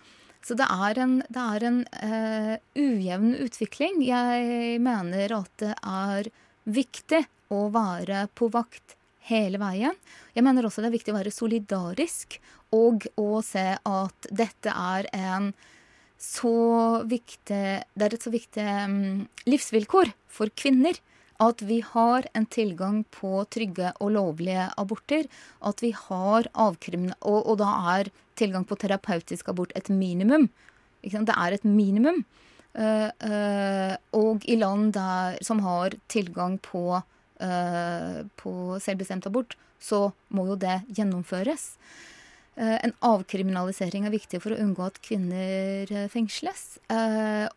så 0.44 0.56
det 0.58 0.68
er 0.68 1.02
en, 1.04 1.16
det 1.28 1.46
er 1.54 1.66
en 1.66 1.80
uh, 2.02 2.54
ujevn 2.78 3.32
utvikling. 3.42 4.02
Jeg 4.06 4.78
mener 4.84 5.34
at 5.40 5.50
det 5.64 5.74
er 5.82 6.30
viktig 6.68 7.24
å 7.54 7.64
være 7.74 8.26
på 8.38 8.50
vakt 8.52 8.94
hele 9.28 9.60
veien. 9.60 9.96
Jeg 10.36 10.46
mener 10.46 10.68
også 10.68 10.84
det 10.84 10.90
er 10.92 10.98
viktig 10.98 11.14
å 11.14 11.18
være 11.18 11.34
solidarisk 11.34 12.38
og 12.76 13.08
å 13.18 13.40
se 13.44 13.66
at 13.76 14.30
dette 14.30 14.72
er 14.72 15.08
en 15.16 15.52
så 16.18 17.04
viktig 17.06 17.62
Det 17.94 18.04
er 18.04 18.14
et 18.14 18.24
så 18.24 18.32
viktig 18.34 18.64
mm, 18.90 19.26
livsvilkår 19.46 20.10
for 20.32 20.50
kvinner 20.58 20.98
at 21.38 21.62
vi 21.62 21.78
har 21.86 22.26
en 22.34 22.46
tilgang 22.50 23.04
på 23.14 23.44
trygge 23.54 23.92
og 24.02 24.10
lovlige 24.16 24.64
aborter. 24.80 25.28
At 25.62 25.82
vi 25.84 25.92
har 25.94 26.48
avkrimina... 26.50 27.14
Og, 27.22 27.44
og, 27.44 27.60
da 27.60 27.68
er 27.94 28.10
tilgang 28.38 28.66
på 28.66 28.78
terapeutisk 28.78 29.52
abort 29.52 29.70
et 29.78 29.90
minimum. 29.90 30.48
Det 31.02 31.36
er 31.36 31.54
et 31.54 31.64
minimum. 31.64 32.24
Uh, 32.74 33.10
uh, 33.22 33.94
og 34.18 34.42
i 34.50 34.58
land 34.58 34.92
der, 34.98 35.38
som 35.46 35.62
har 35.62 35.94
tilgang 36.10 36.58
på, 36.62 36.98
uh, 36.98 38.18
på 38.42 38.54
selvbestemt 38.82 39.30
abort, 39.30 39.54
så 39.78 40.08
må 40.34 40.48
jo 40.50 40.58
det 40.58 40.80
gjennomføres. 40.90 41.70
En 42.58 42.92
avkriminalisering 43.06 44.08
er 44.08 44.14
viktig 44.14 44.40
for 44.42 44.50
å 44.50 44.58
unngå 44.58 44.82
at 44.88 44.98
kvinner 45.04 45.92
fengsles. 46.10 46.64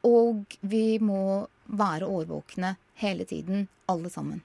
Og 0.06 0.56
vi 0.62 0.86
må 1.02 1.48
være 1.66 2.06
årvåkne 2.06 2.76
hele 3.02 3.26
tiden, 3.26 3.68
alle 3.90 4.14
sammen. 4.14 4.44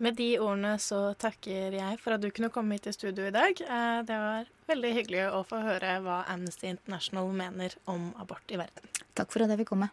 Med 0.00 0.16
de 0.16 0.30
ordene 0.40 0.78
så 0.80 0.98
takker 1.20 1.74
jeg 1.76 1.98
for 2.00 2.16
at 2.16 2.22
du 2.24 2.30
kunne 2.32 2.48
komme 2.52 2.78
hit 2.78 2.88
i 2.88 2.92
studio 2.96 3.26
i 3.28 3.34
dag. 3.34 3.58
Eh, 3.60 3.98
det 4.08 4.16
var 4.16 4.48
veldig 4.70 4.92
hyggelig 4.96 5.26
å 5.28 5.42
få 5.44 5.60
høre 5.60 5.98
hva 6.00 6.22
Amnesty 6.32 6.70
International 6.70 7.28
mener 7.36 7.76
om 7.84 8.06
abort 8.22 8.48
i 8.48 8.56
verden. 8.56 8.88
Takk 9.12 9.28
for 9.34 9.44
at 9.44 9.52
jeg 9.52 9.60
fikk 9.60 9.74
komme. 9.74 9.90